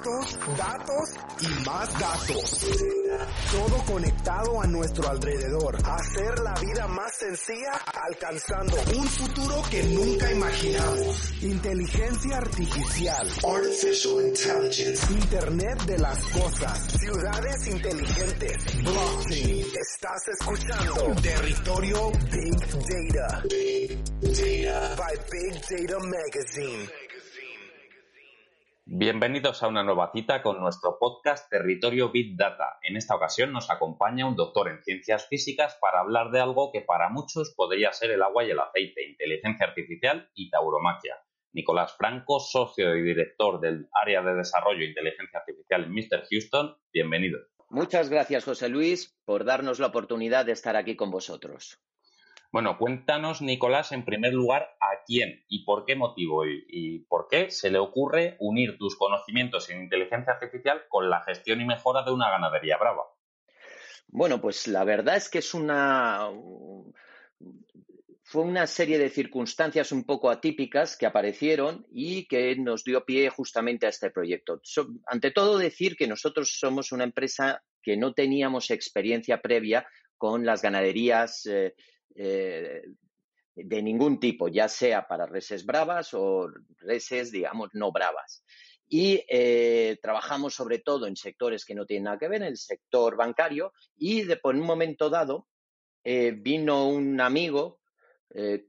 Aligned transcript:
Datos, 0.00 0.38
datos 0.56 1.10
y 1.42 1.64
más 1.66 1.92
datos. 2.00 2.66
Todo 3.52 3.84
conectado 3.84 4.62
a 4.62 4.66
nuestro 4.66 5.10
alrededor. 5.10 5.76
Hacer 5.84 6.38
la 6.38 6.54
vida 6.54 6.86
más 6.88 7.14
sencilla 7.18 7.72
alcanzando 8.08 8.78
un 8.96 9.06
futuro 9.06 9.62
que 9.70 9.82
nunca 9.82 10.32
imaginamos. 10.32 11.42
Inteligencia 11.42 12.38
artificial. 12.38 13.28
Artificial 13.46 14.26
Intelligence. 14.26 15.12
Internet 15.12 15.82
de 15.82 15.98
las 15.98 16.24
cosas. 16.28 16.78
Ciudades 16.98 17.66
inteligentes. 17.66 18.82
Blockchain. 18.82 19.66
Estás 19.78 20.28
escuchando 20.28 21.14
Territorio 21.20 22.10
Big 22.32 22.58
Data. 23.12 23.42
Big 23.50 24.02
Data. 24.22 24.96
By 24.96 25.18
Big 25.30 25.60
Data 25.60 25.98
Magazine. 26.06 26.88
Bienvenidos 28.92 29.62
a 29.62 29.68
una 29.68 29.84
nueva 29.84 30.10
cita 30.12 30.42
con 30.42 30.58
nuestro 30.58 30.98
podcast 30.98 31.48
Territorio 31.48 32.10
Big 32.10 32.36
Data. 32.36 32.80
En 32.82 32.96
esta 32.96 33.14
ocasión 33.14 33.52
nos 33.52 33.70
acompaña 33.70 34.26
un 34.26 34.34
doctor 34.34 34.68
en 34.68 34.82
ciencias 34.82 35.28
físicas 35.28 35.78
para 35.80 36.00
hablar 36.00 36.32
de 36.32 36.40
algo 36.40 36.72
que 36.72 36.80
para 36.80 37.08
muchos 37.08 37.54
podría 37.56 37.92
ser 37.92 38.10
el 38.10 38.20
agua 38.20 38.42
y 38.42 38.50
el 38.50 38.58
aceite, 38.58 39.08
inteligencia 39.08 39.68
artificial 39.68 40.28
y 40.34 40.50
tauromaquia. 40.50 41.14
Nicolás 41.52 41.94
Franco, 41.96 42.40
socio 42.40 42.96
y 42.96 43.02
director 43.02 43.60
del 43.60 43.88
área 43.92 44.22
de 44.22 44.34
desarrollo 44.34 44.80
e 44.80 44.88
inteligencia 44.88 45.38
artificial 45.38 45.84
en 45.84 45.92
Mr. 45.92 46.26
Houston, 46.28 46.76
bienvenido. 46.92 47.38
Muchas 47.68 48.08
gracias, 48.08 48.44
José 48.44 48.68
Luis, 48.68 49.16
por 49.24 49.44
darnos 49.44 49.78
la 49.78 49.86
oportunidad 49.86 50.46
de 50.46 50.52
estar 50.52 50.74
aquí 50.74 50.96
con 50.96 51.12
vosotros. 51.12 51.80
Bueno, 52.52 52.78
cuéntanos, 52.78 53.42
Nicolás, 53.42 53.92
en 53.92 54.04
primer 54.04 54.34
lugar, 54.34 54.76
a 54.80 55.04
quién 55.06 55.44
y 55.48 55.64
por 55.64 55.84
qué 55.84 55.94
motivo 55.94 56.44
y, 56.46 56.98
por 57.08 57.28
qué 57.28 57.50
se 57.50 57.70
le 57.70 57.78
ocurre 57.78 58.36
unir 58.40 58.76
tus 58.76 58.96
conocimientos 58.96 59.70
en 59.70 59.82
inteligencia 59.82 60.32
artificial 60.32 60.82
con 60.88 61.08
la 61.08 61.22
gestión 61.22 61.60
y 61.60 61.64
mejora 61.64 62.02
de 62.02 62.10
una 62.10 62.28
ganadería 62.28 62.76
brava. 62.76 63.04
Bueno, 64.08 64.40
pues 64.40 64.66
la 64.66 64.82
verdad 64.82 65.16
es 65.16 65.28
que 65.28 65.38
es 65.38 65.54
una 65.54 66.28
fue 68.30 68.42
una 68.42 68.68
serie 68.68 68.96
de 68.98 69.10
circunstancias 69.10 69.90
un 69.90 70.04
poco 70.04 70.30
atípicas 70.30 70.96
que 70.96 71.06
aparecieron 71.06 71.84
y 71.90 72.28
que 72.28 72.54
nos 72.54 72.84
dio 72.84 73.04
pie 73.04 73.28
justamente 73.28 73.86
a 73.86 73.88
este 73.88 74.10
proyecto. 74.10 74.60
ante 75.06 75.32
todo, 75.32 75.58
decir 75.58 75.96
que 75.96 76.06
nosotros 76.06 76.56
somos 76.56 76.92
una 76.92 77.02
empresa 77.02 77.64
que 77.82 77.96
no 77.96 78.12
teníamos 78.12 78.70
experiencia 78.70 79.40
previa 79.42 79.84
con 80.16 80.46
las 80.46 80.62
ganaderías 80.62 81.44
eh, 81.46 81.74
eh, 82.14 82.82
de 83.54 83.82
ningún 83.82 84.18
tipo, 84.18 84.48
ya 84.48 84.68
sea 84.68 85.06
para 85.06 85.26
reses 85.26 85.66
bravas 85.66 86.14
o 86.14 86.48
reses, 86.78 87.30
digamos, 87.30 87.70
no 87.74 87.92
bravas. 87.92 88.44
Y 88.88 89.22
eh, 89.28 89.98
trabajamos 90.02 90.54
sobre 90.54 90.78
todo 90.78 91.06
en 91.06 91.16
sectores 91.16 91.64
que 91.64 91.74
no 91.74 91.86
tienen 91.86 92.04
nada 92.04 92.18
que 92.18 92.28
ver, 92.28 92.42
en 92.42 92.48
el 92.48 92.56
sector 92.56 93.16
bancario, 93.16 93.72
y 93.96 94.22
de, 94.22 94.40
un 94.42 94.60
momento 94.60 95.10
dado 95.10 95.46
eh, 96.04 96.32
vino 96.36 96.88
un 96.88 97.20
amigo 97.20 97.78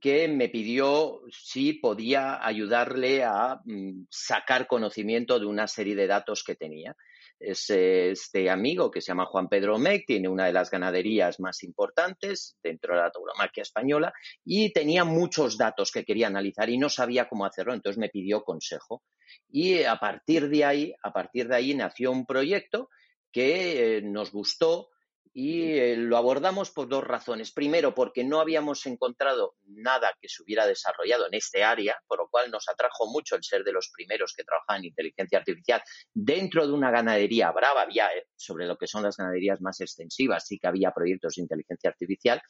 que 0.01 0.27
me 0.27 0.49
pidió 0.49 1.21
si 1.29 1.73
podía 1.73 2.43
ayudarle 2.43 3.23
a 3.23 3.61
mm, 3.63 4.07
sacar 4.09 4.65
conocimiento 4.65 5.39
de 5.39 5.45
una 5.45 5.67
serie 5.67 5.95
de 5.95 6.07
datos 6.07 6.43
que 6.43 6.55
tenía 6.55 6.95
es 7.41 7.69
este 7.69 8.49
amigo 8.49 8.91
que 8.91 9.01
se 9.01 9.07
llama 9.07 9.25
Juan 9.25 9.49
Pedro 9.49 9.77
Mec, 9.77 10.05
tiene 10.05 10.29
una 10.29 10.45
de 10.45 10.53
las 10.53 10.69
ganaderías 10.69 11.39
más 11.39 11.63
importantes 11.63 12.55
dentro 12.61 12.95
de 12.95 13.01
la 13.01 13.11
tauromaquia 13.11 13.63
española 13.63 14.13
y 14.45 14.71
tenía 14.71 15.03
muchos 15.03 15.57
datos 15.57 15.91
que 15.91 16.05
quería 16.05 16.27
analizar 16.27 16.69
y 16.69 16.77
no 16.77 16.89
sabía 16.89 17.27
cómo 17.27 17.45
hacerlo, 17.45 17.73
entonces 17.73 17.97
me 17.97 18.09
pidió 18.09 18.43
consejo. 18.43 19.03
Y 19.49 19.83
a 19.83 19.97
partir 19.97 20.49
de 20.49 20.65
ahí, 20.65 20.93
a 21.01 21.11
partir 21.11 21.47
de 21.47 21.55
ahí 21.55 21.73
nació 21.73 22.11
un 22.11 22.25
proyecto 22.25 22.89
que 23.31 23.97
eh, 23.97 24.01
nos 24.01 24.31
gustó 24.31 24.90
y 25.33 25.71
eh, 25.71 25.95
lo 25.95 26.17
abordamos 26.17 26.71
por 26.71 26.89
dos 26.89 27.03
razones. 27.03 27.51
Primero, 27.51 27.95
porque 27.95 28.23
no 28.23 28.39
habíamos 28.39 28.85
encontrado 28.85 29.55
nada 29.63 30.13
que 30.21 30.27
se 30.27 30.43
hubiera 30.43 30.65
desarrollado 30.65 31.27
en 31.27 31.35
este 31.35 31.63
área, 31.63 31.95
por 32.07 32.19
lo 32.19 32.27
cual 32.29 32.51
nos 32.51 32.67
atrajo 32.67 33.07
mucho 33.09 33.35
el 33.35 33.43
ser 33.43 33.63
de 33.63 33.71
los 33.71 33.91
primeros 33.93 34.33
que 34.35 34.43
trabajaban 34.43 34.81
en 34.81 34.89
inteligencia 34.89 35.39
artificial 35.39 35.81
dentro 36.13 36.67
de 36.67 36.73
una 36.73 36.91
ganadería 36.91 37.51
brava. 37.51 37.83
Había, 37.83 38.07
eh, 38.07 38.27
sobre 38.35 38.65
lo 38.65 38.77
que 38.77 38.87
son 38.87 39.03
las 39.03 39.15
ganaderías 39.15 39.61
más 39.61 39.79
extensivas, 39.79 40.45
sí 40.45 40.59
que 40.59 40.67
había 40.67 40.91
proyectos 40.91 41.35
de 41.35 41.43
inteligencia 41.43 41.89
artificial. 41.89 42.41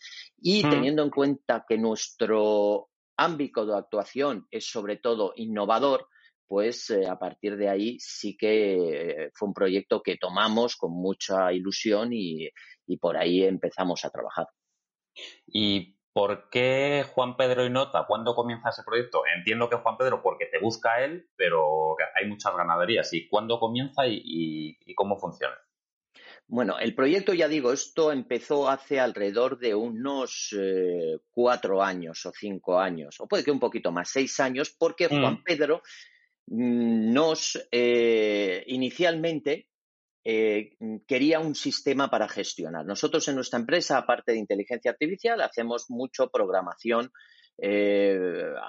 Y 0.42 0.66
mm. 0.66 0.70
teniendo 0.70 1.04
en 1.04 1.10
cuenta 1.12 1.66
que 1.68 1.78
nuestro 1.78 2.90
ámbito 3.18 3.66
de 3.66 3.78
actuación 3.78 4.48
es 4.50 4.66
sobre 4.66 4.98
todo 4.98 5.34
innovador, 5.36 6.08
pues 6.52 6.90
eh, 6.90 7.08
a 7.08 7.18
partir 7.18 7.56
de 7.56 7.70
ahí 7.70 7.98
sí 7.98 8.36
que 8.36 9.30
fue 9.34 9.48
un 9.48 9.54
proyecto 9.54 10.04
que 10.04 10.18
tomamos 10.18 10.76
con 10.76 10.92
mucha 10.92 11.54
ilusión 11.54 12.10
y, 12.12 12.50
y 12.86 12.98
por 12.98 13.16
ahí 13.16 13.46
empezamos 13.46 14.04
a 14.04 14.10
trabajar. 14.10 14.48
¿Y 15.48 15.96
por 16.12 16.50
qué 16.50 17.06
Juan 17.14 17.38
Pedro 17.38 17.66
y 17.66 17.70
Nota? 17.70 18.04
¿Cuándo 18.06 18.36
comienza 18.36 18.68
ese 18.68 18.84
proyecto? 18.84 19.22
Entiendo 19.34 19.70
que 19.70 19.78
Juan 19.78 19.96
Pedro 19.96 20.22
porque 20.22 20.48
te 20.48 20.60
busca 20.60 21.02
él, 21.06 21.30
pero 21.38 21.96
hay 22.20 22.28
muchas 22.28 22.54
ganaderías. 22.54 23.14
¿Y 23.14 23.30
cuándo 23.30 23.58
comienza 23.58 24.02
y, 24.06 24.78
cómo 24.94 25.18
funciona? 25.18 25.56
Bueno, 26.48 26.78
el 26.80 26.94
proyecto, 26.94 27.34
ya 27.34 27.48
digo, 27.48 27.72
esto 27.72 28.12
empezó 28.12 28.68
hace 28.68 29.00
alrededor 29.00 29.58
de 29.58 29.74
unos 29.74 30.54
eh, 30.60 31.18
cuatro 31.32 31.82
años 31.82 32.26
o 32.26 32.34
cinco 32.34 32.78
años, 32.78 33.22
o 33.22 33.28
puede 33.30 33.46
que 33.46 33.52
un 33.52 33.60
poquito 33.62 33.94
más, 33.94 34.10
seis 34.10 34.38
años, 34.42 34.76
porque 34.78 35.08
Juan 35.08 35.36
mm. 35.36 35.44
Pedro 35.46 35.82
nos 36.54 37.58
eh, 37.72 38.64
inicialmente 38.68 39.68
eh, 40.24 40.76
quería 41.08 41.40
un 41.40 41.56
sistema 41.56 42.10
para 42.10 42.28
gestionar. 42.28 42.86
Nosotros 42.86 43.28
en 43.28 43.36
nuestra 43.36 43.58
empresa, 43.58 43.98
aparte 43.98 44.34
de 44.34 44.40
inteligencia 44.40 44.92
artificial, 44.92 45.42
hacemos 45.42 45.86
mucho 45.90 46.30
programación 46.30 47.12
eh, 47.58 48.20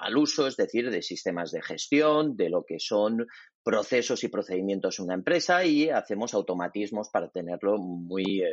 al 0.01 0.17
uso, 0.17 0.47
es 0.47 0.55
decir, 0.55 0.89
de 0.89 1.01
sistemas 1.01 1.51
de 1.51 1.61
gestión, 1.61 2.37
de 2.37 2.49
lo 2.49 2.63
que 2.63 2.79
son 2.79 3.27
procesos 3.61 4.23
y 4.23 4.29
procedimientos 4.29 4.99
en 4.99 5.05
una 5.05 5.15
empresa 5.15 5.65
y 5.65 5.89
hacemos 5.89 6.33
automatismos 6.33 7.09
para 7.09 7.29
tenerlo 7.29 7.77
muy 7.77 8.41
eh, 8.41 8.49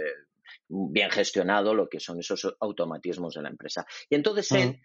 bien 0.69 1.11
gestionado, 1.11 1.75
lo 1.75 1.89
que 1.89 2.01
son 2.01 2.19
esos 2.19 2.57
automatismos 2.61 3.35
de 3.35 3.43
la 3.43 3.49
empresa. 3.49 3.87
Y 4.09 4.15
entonces 4.17 4.51
él 4.53 4.81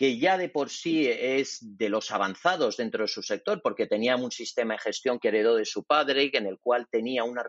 que 0.00 0.16
ya 0.18 0.38
de 0.38 0.48
por 0.48 0.70
sí 0.70 1.06
es 1.06 1.58
de 1.60 1.90
los 1.90 2.10
avanzados 2.10 2.78
dentro 2.78 3.02
de 3.02 3.08
su 3.08 3.22
sector, 3.22 3.60
porque 3.62 3.86
tenía 3.86 4.16
un 4.16 4.30
sistema 4.30 4.72
de 4.72 4.78
gestión 4.78 5.18
que 5.18 5.28
heredó 5.28 5.56
de 5.56 5.66
su 5.66 5.84
padre, 5.84 6.30
en 6.32 6.46
el 6.46 6.58
cual 6.58 6.86
tenía 6.90 7.24
una 7.24 7.44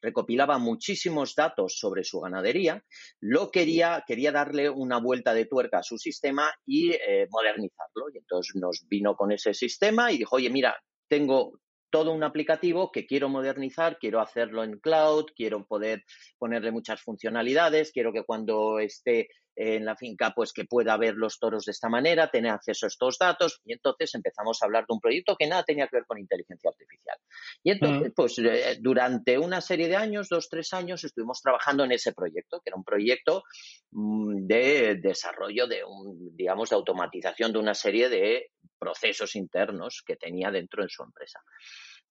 recopilaba 0.00 0.58
muchísimos 0.58 1.34
datos 1.34 1.76
sobre 1.76 2.04
su 2.04 2.20
ganadería, 2.20 2.84
lo 3.18 3.50
quería, 3.50 4.04
quería 4.06 4.30
darle 4.30 4.70
una 4.70 4.98
vuelta 5.00 5.34
de 5.34 5.46
tuerca 5.46 5.78
a 5.78 5.82
su 5.82 5.98
sistema 5.98 6.54
y 6.64 6.92
eh, 6.92 7.26
modernizarlo. 7.28 8.10
Y 8.14 8.18
entonces 8.18 8.54
nos 8.54 8.86
vino 8.88 9.16
con 9.16 9.32
ese 9.32 9.52
sistema 9.52 10.12
y 10.12 10.18
dijo, 10.18 10.36
oye, 10.36 10.50
mira, 10.50 10.80
tengo 11.08 11.58
todo 11.90 12.12
un 12.12 12.22
aplicativo 12.22 12.92
que 12.92 13.06
quiero 13.06 13.28
modernizar, 13.28 13.98
quiero 13.98 14.20
hacerlo 14.20 14.62
en 14.62 14.78
cloud, 14.78 15.26
quiero 15.34 15.66
poder 15.66 16.04
ponerle 16.38 16.70
muchas 16.70 17.02
funcionalidades, 17.02 17.90
quiero 17.90 18.12
que 18.12 18.22
cuando 18.22 18.78
esté 18.78 19.30
en 19.54 19.84
la 19.84 19.96
finca, 19.96 20.32
pues 20.34 20.52
que 20.52 20.64
pueda 20.64 20.96
ver 20.96 21.14
los 21.14 21.38
toros 21.38 21.64
de 21.66 21.72
esta 21.72 21.88
manera, 21.88 22.30
tener 22.30 22.52
acceso 22.52 22.86
a 22.86 22.88
estos 22.88 23.18
datos, 23.18 23.60
y 23.64 23.72
entonces 23.72 24.14
empezamos 24.14 24.62
a 24.62 24.66
hablar 24.66 24.84
de 24.88 24.94
un 24.94 25.00
proyecto 25.00 25.36
que 25.36 25.46
nada 25.46 25.62
tenía 25.62 25.86
que 25.86 25.96
ver 25.96 26.06
con 26.06 26.18
inteligencia 26.18 26.70
artificial. 26.70 27.18
Y 27.62 27.70
entonces, 27.70 28.10
mm. 28.10 28.14
pues 28.14 28.38
eh, 28.38 28.78
durante 28.80 29.38
una 29.38 29.60
serie 29.60 29.88
de 29.88 29.96
años, 29.96 30.28
dos, 30.28 30.48
tres 30.48 30.72
años, 30.72 31.04
estuvimos 31.04 31.40
trabajando 31.42 31.84
en 31.84 31.92
ese 31.92 32.12
proyecto, 32.12 32.60
que 32.60 32.70
era 32.70 32.76
un 32.76 32.84
proyecto 32.84 33.44
mm, 33.90 34.46
de 34.46 34.96
desarrollo 34.96 35.66
de 35.66 35.84
un, 35.84 36.34
digamos, 36.36 36.70
de 36.70 36.76
automatización 36.76 37.52
de 37.52 37.58
una 37.58 37.74
serie 37.74 38.08
de 38.08 38.50
procesos 38.78 39.36
internos 39.36 40.02
que 40.04 40.16
tenía 40.16 40.50
dentro 40.50 40.82
de 40.82 40.88
su 40.88 41.02
empresa. 41.02 41.40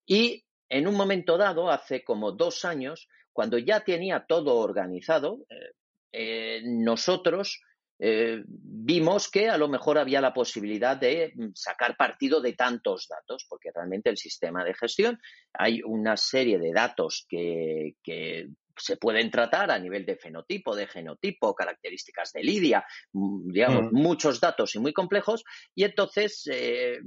Y 0.05 0.43
en 0.69 0.87
un 0.87 0.95
momento 0.95 1.37
dado, 1.37 1.69
hace 1.69 2.03
como 2.03 2.31
dos 2.31 2.63
años, 2.65 3.09
cuando 3.33 3.57
ya 3.57 3.83
tenía 3.83 4.25
todo 4.27 4.57
organizado, 4.57 5.39
eh, 5.49 5.71
eh, 6.11 6.61
nosotros 6.65 7.61
eh, 8.03 8.43
vimos 8.47 9.29
que 9.29 9.47
a 9.47 9.57
lo 9.57 9.67
mejor 9.67 9.99
había 9.99 10.21
la 10.21 10.33
posibilidad 10.33 10.97
de 10.97 11.33
mm, 11.35 11.49
sacar 11.53 11.95
partido 11.95 12.41
de 12.41 12.53
tantos 12.53 13.07
datos, 13.07 13.45
porque 13.47 13.69
realmente 13.73 14.09
el 14.09 14.17
sistema 14.17 14.63
de 14.63 14.73
gestión 14.73 15.19
hay 15.53 15.81
una 15.83 16.17
serie 16.17 16.57
de 16.57 16.73
datos 16.73 17.27
que, 17.29 17.97
que 18.03 18.47
se 18.77 18.97
pueden 18.97 19.31
tratar 19.31 19.71
a 19.71 19.79
nivel 19.79 20.05
de 20.05 20.15
fenotipo, 20.15 20.75
de 20.75 20.87
genotipo, 20.87 21.53
características 21.55 22.31
de 22.33 22.43
lidia, 22.43 22.85
mm, 23.13 23.51
digamos, 23.51 23.91
mm. 23.91 23.95
muchos 23.95 24.39
datos 24.39 24.75
y 24.75 24.79
muy 24.79 24.93
complejos. 24.93 25.43
Y 25.75 25.83
entonces, 25.83 26.47
eh, 26.51 26.99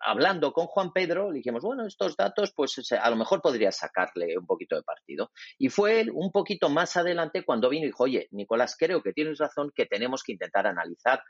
hablando 0.00 0.52
con 0.52 0.66
Juan 0.66 0.92
Pedro, 0.92 1.30
le 1.30 1.38
dijimos, 1.38 1.62
bueno, 1.62 1.86
estos 1.86 2.16
datos, 2.16 2.52
pues 2.54 2.92
a 2.92 3.10
lo 3.10 3.16
mejor 3.16 3.40
podría 3.40 3.72
sacarle 3.72 4.36
un 4.38 4.46
poquito 4.46 4.76
de 4.76 4.82
partido. 4.82 5.30
Y 5.58 5.68
fue 5.68 6.00
él 6.00 6.10
un 6.12 6.30
poquito 6.30 6.68
más 6.68 6.96
adelante 6.96 7.44
cuando 7.44 7.68
vino 7.68 7.84
y 7.84 7.88
dijo, 7.88 8.04
oye, 8.04 8.28
Nicolás, 8.30 8.76
creo 8.78 9.02
que 9.02 9.12
tienes 9.12 9.38
razón, 9.38 9.72
que 9.74 9.86
tenemos 9.86 10.22
que 10.22 10.32
intentar 10.32 10.66
analizar 10.66 11.22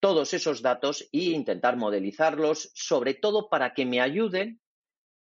todos 0.00 0.32
esos 0.32 0.62
datos 0.62 1.08
e 1.12 1.24
intentar 1.30 1.76
modelizarlos, 1.76 2.70
sobre 2.74 3.14
todo 3.14 3.48
para 3.50 3.74
que 3.74 3.84
me 3.84 4.00
ayuden 4.00 4.60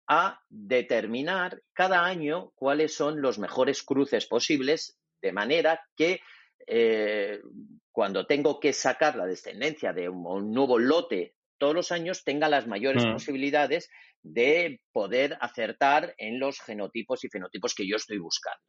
a 0.08 0.40
determinar 0.48 1.62
cada 1.72 2.04
año 2.04 2.52
cuáles 2.54 2.94
son 2.94 3.20
los 3.20 3.38
mejores 3.38 3.82
cruces 3.82 4.26
posibles, 4.26 4.98
de 5.20 5.32
manera 5.32 5.84
que 5.96 6.20
eh, 6.66 7.40
cuando 7.92 8.26
tengo 8.26 8.58
que 8.58 8.72
sacar 8.72 9.16
la 9.16 9.26
descendencia 9.26 9.92
de 9.92 10.08
un, 10.08 10.52
nuevo 10.52 10.78
lote 10.78 11.34
todos 11.58 11.74
los 11.74 11.92
años, 11.92 12.24
tenga 12.24 12.48
las 12.48 12.66
mayores 12.66 13.04
mm. 13.04 13.12
posibilidades 13.12 13.90
de 14.22 14.80
poder 14.92 15.36
acertar 15.40 16.14
en 16.16 16.38
los 16.38 16.60
genotipos 16.60 17.24
y 17.24 17.28
fenotipos 17.28 17.74
que 17.74 17.86
yo 17.86 17.96
estoy 17.96 18.18
buscando. 18.18 18.64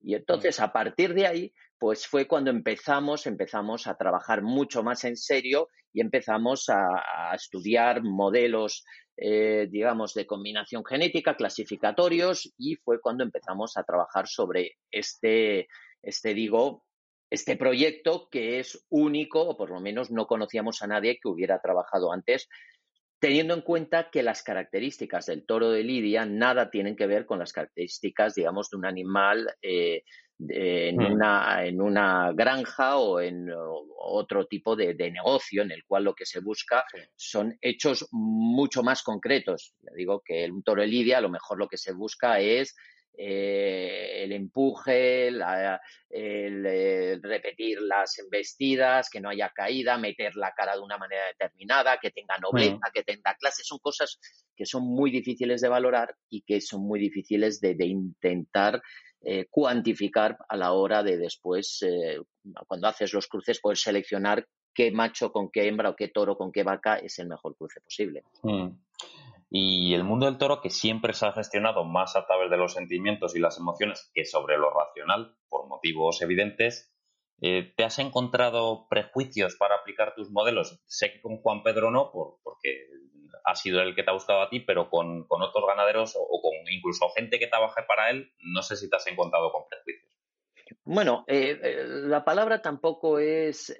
Y 0.00 0.14
entonces, 0.14 0.58
a 0.60 0.72
partir 0.72 1.14
de 1.14 1.26
ahí, 1.26 1.52
pues 1.78 2.06
fue 2.06 2.26
cuando 2.26 2.50
empezamos, 2.50 3.26
empezamos 3.26 3.86
a 3.86 3.96
trabajar 3.96 4.42
mucho 4.42 4.82
más 4.82 5.04
en 5.04 5.16
serio 5.16 5.68
y 5.92 6.00
empezamos 6.00 6.68
a, 6.68 7.34
estudiar 7.34 8.02
modelos, 8.02 8.84
eh, 9.16 9.68
digamos, 9.70 10.14
de 10.14 10.26
combinación 10.26 10.84
genética, 10.84 11.36
clasificatorios, 11.36 12.52
y 12.58 12.76
fue 12.76 13.00
cuando 13.00 13.24
empezamos 13.24 13.76
a 13.76 13.84
trabajar 13.84 14.26
sobre 14.26 14.78
este, 14.90 15.68
este 16.02 16.34
digo, 16.34 16.84
este 17.30 17.56
proyecto 17.56 18.28
que 18.30 18.58
es 18.58 18.84
único, 18.90 19.40
o 19.40 19.56
por 19.56 19.70
lo 19.70 19.80
menos 19.80 20.10
no 20.10 20.26
conocíamos 20.26 20.82
a 20.82 20.86
nadie 20.86 21.18
que 21.20 21.28
hubiera 21.28 21.60
trabajado 21.60 22.12
antes 22.12 22.48
teniendo 23.22 23.54
en 23.54 23.60
cuenta 23.60 24.10
que 24.10 24.20
las 24.24 24.42
características 24.42 25.26
del 25.26 25.46
toro 25.46 25.70
de 25.70 25.84
Lidia 25.84 26.26
nada 26.26 26.72
tienen 26.72 26.96
que 26.96 27.06
ver 27.06 27.24
con 27.24 27.38
las 27.38 27.52
características, 27.52 28.34
digamos, 28.34 28.68
de 28.68 28.76
un 28.78 28.84
animal 28.84 29.48
eh, 29.62 30.02
en, 30.48 30.96
mm. 30.96 31.12
una, 31.12 31.64
en, 31.64 31.80
una, 31.80 32.32
granja 32.32 32.96
o 32.96 33.20
en 33.20 33.48
otro 33.96 34.46
tipo 34.46 34.74
de, 34.74 34.96
negocio 35.12 35.62
en 35.62 35.70
el 35.70 35.84
cual 35.84 36.02
lo 36.02 36.14
que 36.16 36.26
se 36.26 36.40
busca 36.40 36.84
son 37.14 37.56
hechos 37.60 38.08
mucho 38.10 38.82
más 38.82 39.04
concretos. 39.04 39.76
Ya 39.82 39.92
digo 39.94 40.20
que 40.24 40.50
un 40.50 40.64
toro 40.64 40.82
de 40.82 40.88
Lidia 40.88 41.18
a 41.18 41.20
lo 41.22 41.30
mejor 41.30 41.58
lo 41.58 41.68
que 41.68 41.78
se 41.78 41.92
busca 41.92 42.40
es 42.40 42.74
eh, 43.14 44.24
el 44.24 44.32
empuje, 44.32 45.28
el, 45.28 45.42
eh, 46.10 47.18
repetir 47.22 47.80
las 47.82 48.18
embestidas, 48.18 49.10
que 49.10 49.20
no 49.20 49.28
haya 49.28 49.50
caída, 49.54 49.98
meter 49.98 50.34
la 50.36 50.52
cara 50.52 50.74
de 50.74 50.80
una 50.80 50.96
manera 50.96 51.26
determinada, 51.26 51.98
que 52.00 52.10
tenga 52.10 52.38
nobleza, 52.38 52.90
que 52.92 53.02
tenga 53.02 53.34
clase, 53.34 53.62
son 53.64 53.78
cosas 53.78 54.18
que 54.56 54.64
son 54.64 54.84
muy 54.84 55.10
difíciles 55.10 55.60
de 55.60 55.68
valorar 55.68 56.16
y 56.30 56.42
que 56.42 56.60
son 56.60 56.82
muy 56.82 57.00
difíciles 57.00 57.60
de, 57.60 57.76
intentar 57.84 58.80
eh, 59.20 59.46
cuantificar 59.50 60.38
a 60.48 60.56
la 60.56 60.72
hora 60.72 61.02
de 61.02 61.18
después, 61.18 61.84
cuando 62.66 62.88
haces 62.88 63.12
los 63.12 63.26
cruces, 63.26 63.60
poder 63.60 63.76
seleccionar 63.76 64.46
qué 64.74 64.90
macho 64.90 65.32
con 65.32 65.50
qué 65.50 65.68
hembra 65.68 65.90
o 65.90 65.96
qué 65.96 66.08
toro 66.08 66.36
con 66.36 66.50
qué 66.50 66.62
vaca 66.62 66.96
es 66.96 67.18
el 67.18 67.28
mejor 67.28 67.56
cruce 67.56 67.80
posible. 67.80 68.24
Mm. 68.42 68.68
Y 69.54 69.92
el 69.92 70.02
mundo 70.02 70.24
del 70.24 70.38
toro, 70.38 70.62
que 70.62 70.70
siempre 70.70 71.12
se 71.12 71.26
ha 71.26 71.32
gestionado 71.32 71.84
más 71.84 72.16
a 72.16 72.24
través 72.24 72.48
de 72.50 72.56
los 72.56 72.72
sentimientos 72.72 73.36
y 73.36 73.38
las 73.38 73.58
emociones 73.58 74.10
que 74.14 74.24
sobre 74.24 74.56
lo 74.56 74.70
racional, 74.70 75.36
por 75.50 75.68
motivos 75.68 76.22
evidentes, 76.22 76.90
eh, 77.42 77.74
¿te 77.76 77.84
has 77.84 77.98
encontrado 77.98 78.86
prejuicios 78.88 79.56
para 79.56 79.74
aplicar 79.74 80.14
tus 80.14 80.30
modelos? 80.30 80.80
Sé 80.86 81.12
que 81.12 81.20
con 81.20 81.36
Juan 81.36 81.62
Pedro 81.62 81.90
no, 81.90 82.10
porque 82.42 82.86
ha 83.44 83.54
sido 83.54 83.82
el 83.82 83.94
que 83.94 84.02
te 84.02 84.08
ha 84.08 84.14
buscado 84.14 84.40
a 84.40 84.48
ti, 84.48 84.60
pero 84.60 84.88
con, 84.88 85.26
otros 85.28 85.66
ganaderos 85.66 86.16
o, 86.16 86.40
con 86.40 86.54
incluso 86.72 87.10
gente 87.10 87.38
que 87.38 87.46
trabaje 87.46 87.82
para 87.86 88.08
él, 88.08 88.32
no 88.38 88.62
sé 88.62 88.76
si 88.76 88.88
te 88.88 88.96
has 88.96 89.06
encontrado 89.06 89.52
con 89.52 89.64
prejuicios. 89.68 90.10
Bueno, 90.84 91.24
eh, 91.26 91.60
eh, 91.62 91.84
la 91.86 92.24
palabra 92.24 92.62
tampoco 92.62 93.18
es 93.18 93.76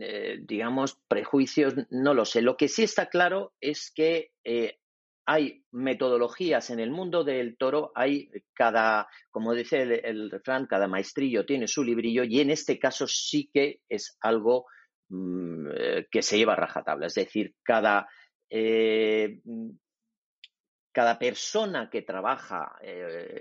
eh, 0.00 0.40
digamos, 0.42 0.98
prejuicios, 1.08 1.74
no 1.90 2.12
lo 2.12 2.24
sé. 2.24 2.42
Lo 2.42 2.56
que 2.56 2.68
sí 2.68 2.82
está 2.82 3.08
claro 3.08 3.54
es 3.60 3.90
que 3.94 4.32
eh, 4.44 4.78
hay 5.26 5.64
metodologías 5.72 6.68
en 6.68 6.80
el 6.80 6.90
mundo 6.90 7.24
del 7.24 7.56
toro, 7.56 7.90
hay 7.94 8.28
cada, 8.52 9.08
como 9.30 9.54
dice 9.54 9.82
el, 9.82 10.30
refrán, 10.30 10.66
cada 10.66 10.86
maestrillo 10.86 11.46
tiene 11.46 11.66
su 11.66 11.82
librillo 11.82 12.24
y 12.24 12.40
en 12.40 12.50
este 12.50 12.78
caso 12.78 13.06
sí 13.06 13.48
que 13.52 13.80
es 13.88 14.18
algo 14.20 14.66
mm, 15.08 15.68
eh, 15.74 16.06
que 16.10 16.20
se 16.20 16.36
lleva 16.36 16.52
a 16.52 16.56
rajatabla. 16.56 17.06
Es 17.06 17.14
decir, 17.14 17.54
cada, 17.62 18.06
cada 20.92 21.18
persona 21.18 21.88
que 21.90 22.02
trabaja 22.02 22.76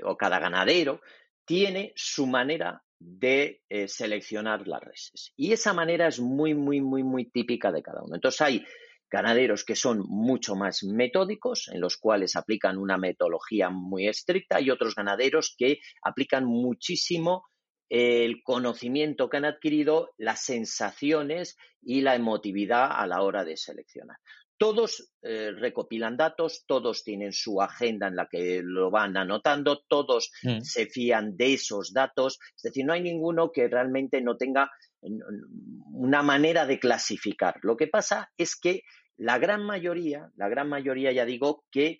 o 0.04 0.18
cada 0.18 0.40
ganadero 0.40 1.02
tiene 1.46 1.92
su 1.96 2.26
manera 2.26 2.82
de 3.06 3.62
eh, 3.70 3.88
seleccionar 3.88 4.68
las 4.68 4.82
reses. 4.82 5.34
Y 5.36 5.52
esa 5.52 5.74
manera 5.74 6.08
es 6.08 6.20
muy, 6.20 6.54
muy, 6.54 6.80
muy, 6.82 7.04
muy 7.04 7.30
típica 7.30 7.72
de 7.72 7.84
cada 7.84 8.02
uno. 8.04 8.16
Entonces 8.16 8.42
hay 8.42 8.66
ganaderos 9.12 9.64
que 9.64 9.76
son 9.76 10.00
mucho 10.08 10.56
más 10.56 10.84
metódicos, 10.84 11.70
en 11.72 11.82
los 11.82 11.98
cuales 11.98 12.36
aplican 12.36 12.78
una 12.78 12.98
metodología 12.98 13.70
muy 13.70 14.08
estricta, 14.08 14.60
y 14.60 14.72
otros 14.72 14.96
ganaderos 14.96 15.54
que 15.58 15.80
aplican 16.02 16.46
muchísimo 16.46 17.46
el 17.90 18.42
conocimiento 18.42 19.30
que 19.30 19.38
han 19.38 19.46
adquirido, 19.46 20.14
las 20.18 20.44
sensaciones 20.44 21.58
y 21.82 22.02
la 22.02 22.16
emotividad 22.16 22.90
a 22.92 23.06
la 23.06 23.22
hora 23.22 23.44
de 23.44 23.56
seleccionar. 23.56 24.18
Todos 24.58 25.12
eh, 25.22 25.52
recopilan 25.52 26.16
datos, 26.16 26.64
todos 26.66 27.04
tienen 27.04 27.34
su 27.34 27.62
agenda 27.62 28.08
en 28.08 28.16
la 28.16 28.28
que 28.30 28.62
lo 28.64 28.92
van 28.92 29.18
anotando, 29.18 29.84
todos 29.88 30.32
mm. 30.44 30.62
se 30.62 30.86
fían 30.86 31.36
de 31.36 31.54
esos 31.54 31.92
datos, 31.94 32.40
es 32.56 32.64
decir, 32.64 32.86
no 32.86 32.94
hay 32.94 33.02
ninguno 33.02 33.52
que 33.52 33.68
realmente 33.68 34.22
no 34.22 34.38
tenga 34.38 34.70
una 35.02 36.22
manera 36.22 36.66
de 36.66 36.80
clasificar. 36.80 37.56
Lo 37.62 37.76
que 37.76 37.88
pasa 37.88 38.32
es 38.38 38.56
que 38.56 38.84
la 39.18 39.38
gran 39.38 39.64
mayoría, 39.66 40.32
la 40.36 40.50
gran 40.50 40.70
mayoría 40.70 41.12
ya 41.12 41.26
digo 41.26 41.66
que 41.72 42.00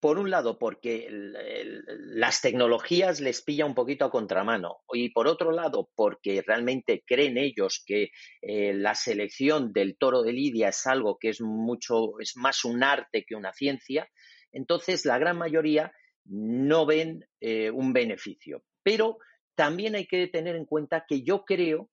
por 0.00 0.18
un 0.18 0.30
lado, 0.30 0.58
porque 0.58 1.08
las 1.10 2.40
tecnologías 2.40 3.20
les 3.20 3.42
pilla 3.42 3.66
un 3.66 3.74
poquito 3.74 4.04
a 4.04 4.10
contramano, 4.10 4.78
y 4.92 5.10
por 5.10 5.26
otro 5.26 5.50
lado, 5.50 5.90
porque 5.94 6.42
realmente 6.46 7.02
creen 7.06 7.36
ellos 7.36 7.82
que 7.84 8.10
eh, 8.42 8.72
la 8.74 8.94
selección 8.94 9.72
del 9.72 9.96
toro 9.98 10.22
de 10.22 10.32
Lidia 10.32 10.68
es 10.68 10.86
algo 10.86 11.18
que 11.18 11.30
es 11.30 11.40
mucho, 11.40 12.18
es 12.20 12.36
más 12.36 12.64
un 12.64 12.84
arte 12.84 13.24
que 13.26 13.34
una 13.34 13.52
ciencia, 13.52 14.08
entonces 14.52 15.04
la 15.04 15.18
gran 15.18 15.36
mayoría 15.36 15.92
no 16.24 16.86
ven 16.86 17.26
eh, 17.40 17.70
un 17.70 17.92
beneficio. 17.92 18.64
Pero 18.82 19.18
también 19.54 19.94
hay 19.94 20.06
que 20.06 20.28
tener 20.28 20.56
en 20.56 20.66
cuenta 20.66 21.04
que 21.08 21.22
yo 21.22 21.44
creo 21.44 21.90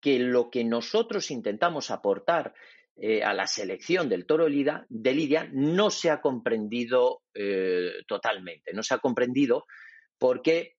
que 0.00 0.18
lo 0.18 0.50
que 0.50 0.62
nosotros 0.62 1.30
intentamos 1.30 1.90
aportar 1.90 2.54
eh, 2.98 3.22
a 3.22 3.34
la 3.34 3.46
selección 3.46 4.08
del 4.08 4.24
toro 4.24 4.46
de 4.46 5.14
Lidia 5.14 5.50
no 5.52 5.90
se 5.90 6.10
ha 6.10 6.22
comprendido 6.22 7.24
eh, 7.34 7.92
totalmente, 8.08 8.72
no 8.72 8.82
se 8.82 8.94
ha 8.94 8.98
comprendido 8.98 9.66
porque 10.18 10.76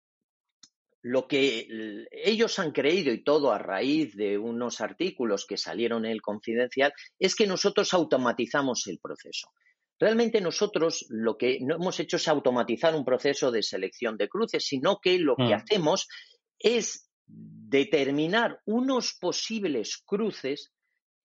lo 1.04 1.28
que 1.28 1.68
ellos 2.12 2.58
han 2.58 2.72
creído 2.72 3.14
y 3.14 3.24
todo 3.24 3.52
a 3.52 3.60
raíz 3.60 4.16
de 4.16 4.38
unos 4.38 4.82
artículos 4.82 5.46
que 5.46 5.58
salieron 5.58 6.06
en 6.06 6.12
el 6.12 6.24
confidencial 6.24 6.92
es 7.20 7.36
que 7.36 7.46
nosotros 7.46 7.94
automatizamos 7.94 8.88
el 8.88 8.98
proceso. 8.98 9.50
Realmente 10.00 10.42
nosotros 10.42 11.06
lo 11.10 11.38
que 11.38 11.60
no 11.62 11.76
hemos 11.76 12.00
hecho 12.00 12.18
es 12.18 12.28
automatizar 12.28 12.96
un 12.96 13.06
proceso 13.06 13.52
de 13.52 13.62
selección 13.62 14.18
de 14.18 14.28
cruces, 14.28 14.66
sino 14.66 15.00
que 15.00 15.20
lo 15.20 15.36
que 15.36 15.44
mm. 15.44 15.54
hacemos 15.54 16.08
es 16.58 17.10
determinar 17.26 18.60
unos 18.66 19.14
posibles 19.14 19.98
cruces 20.04 20.72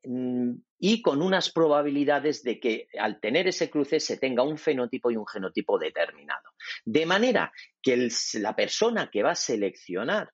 y 0.05 1.01
con 1.01 1.23
unas 1.23 1.53
probabilidades 1.53 2.43
de 2.43 2.59
que 2.59 2.89
al 2.99 3.21
tener 3.21 3.47
ese 3.47 3.71
cruce 3.71 4.01
se 4.01 4.17
tenga 4.17 4.43
un 4.43 4.59
fenotipo 4.59 5.11
y 5.11 5.17
un 5.17 5.27
genotipo 5.27 5.79
determinado. 5.79 6.51
De 6.85 7.07
manera 7.07 7.53
que 7.81 8.09
la 8.35 8.57
persona 8.57 9.11
que 9.11 9.23
va 9.23 9.33
a 9.33 9.37
seleccionar 9.37 10.33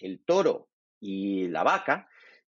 el 0.00 0.22
toro 0.24 0.68
y 1.00 1.48
la 1.48 1.62
vaca 1.62 2.08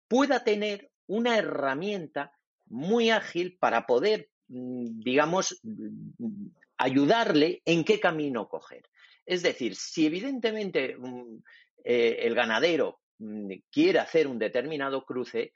pueda 0.07 0.43
tener 0.43 0.89
una 1.07 1.37
herramienta 1.37 2.31
muy 2.67 3.11
ágil 3.11 3.57
para 3.59 3.85
poder, 3.85 4.29
mm, 4.47 5.01
digamos, 5.01 5.59
mm, 5.63 6.47
ayudarle 6.77 7.61
en 7.65 7.83
qué 7.83 7.99
camino 7.99 8.49
coger. 8.49 8.83
Es 9.25 9.43
decir, 9.43 9.75
si 9.75 10.05
evidentemente 10.05 10.97
eh, 11.83 12.17
el 12.21 12.35
ganadero 12.35 13.01
quiere 13.71 13.99
hacer 13.99 14.27
un 14.27 14.37
determinado 14.37 15.05
cruce, 15.05 15.53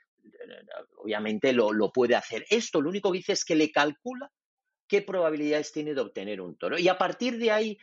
obviamente 0.98 1.54
lo, 1.54 1.92
puede 1.92 2.16
hacer. 2.16 2.46
Esto 2.50 2.82
lo 2.82 2.90
único 2.90 3.12
que 3.12 3.20
dice 3.20 3.34
es 3.34 3.46
que 3.46 3.56
le 3.56 3.72
calcula 3.72 4.32
qué 4.88 5.02
probabilidades 5.02 5.72
tiene 5.72 5.94
de 5.94 6.02
obtener 6.02 6.42
un 6.42 6.58
toro. 6.58 6.78
Y 6.78 6.88
a 6.88 6.98
partir 6.98 7.38
de 7.38 7.52
ahí, 7.52 7.78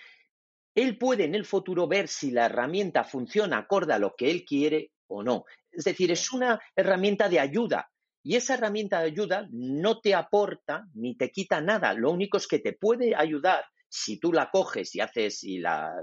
él 0.75 0.99
puede 0.99 1.25
en 1.25 1.35
el 1.35 1.45
futuro 1.45 1.87
ver 1.87 2.09
si 2.09 2.31
la 2.31 2.47
herramienta 2.47 3.05
funciona 3.05 3.59
acorde 3.59 3.95
a 3.95 3.99
lo 3.99 4.15
que 4.17 4.31
él 4.31 4.45
quiere 4.45 4.91
o 5.07 5.23
no. 5.23 5.45
Es 5.71 5.85
decir, 5.85 6.11
es 6.11 6.33
una 6.33 6.61
herramienta 6.75 7.29
de 7.29 7.41
ayuda. 7.41 7.91
Y 8.23 8.35
esa 8.35 8.55
herramienta 8.55 9.01
de 9.01 9.07
ayuda 9.07 9.47
no 9.53 10.01
te 10.01 10.15
aporta 10.15 10.85
ni 10.95 11.17
te 11.17 11.31
quita 11.31 11.61
nada. 11.61 11.95
Lo 11.95 12.11
único 12.11 12.37
es 12.37 12.49
que 12.49 12.59
te 12.59 12.73
puede 12.73 13.15
ayudar 13.15 13.65
si 13.89 14.19
tú 14.19 14.33
la 14.33 14.51
coges 14.51 14.95
y 14.95 15.01
haces 15.01 15.45
y 15.45 15.59
la, 15.59 15.95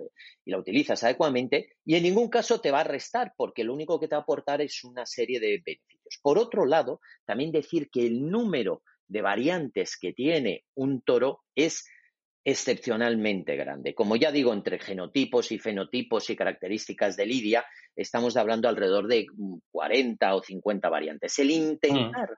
y 0.46 0.52
la 0.52 0.58
utilizas 0.58 1.04
adecuadamente, 1.04 1.74
y 1.86 1.96
en 1.96 2.04
ningún 2.04 2.30
caso 2.30 2.60
te 2.60 2.72
va 2.72 2.82
a 2.82 2.86
restar, 2.86 3.34
porque 3.38 3.64
lo 3.64 3.74
único 3.74 4.00
que 4.00 4.08
te 4.08 4.16
va 4.16 4.20
a 4.20 4.24
aportar 4.24 4.62
es 4.62 4.84
una 4.84 5.06
serie 5.06 5.40
de 5.40 5.62
beneficios. 5.64 5.93
Por 6.22 6.38
otro 6.38 6.66
lado, 6.66 7.02
también 7.26 7.52
decir 7.52 7.90
que 7.92 8.06
el 8.06 8.30
número 8.30 8.84
de 9.08 9.22
variantes 9.22 9.98
que 10.00 10.14
tiene 10.14 10.64
un 10.76 11.02
toro 11.02 11.42
es 11.56 11.86
excepcionalmente 12.46 13.56
grande. 13.56 13.96
Como 13.96 14.16
ya 14.16 14.32
digo, 14.32 14.54
entre 14.54 14.80
genotipos 14.80 15.52
y 15.52 15.60
fenotipos 15.60 16.30
y 16.30 16.36
características 16.36 17.16
de 17.16 17.26
lidia, 17.26 17.66
estamos 17.96 18.36
hablando 18.36 18.68
alrededor 18.68 19.08
de 19.08 19.28
40 19.72 20.36
o 20.36 20.44
50 20.44 20.90
variantes. 20.90 21.40
El 21.40 21.52
intentar 21.52 22.32
mm. 22.32 22.36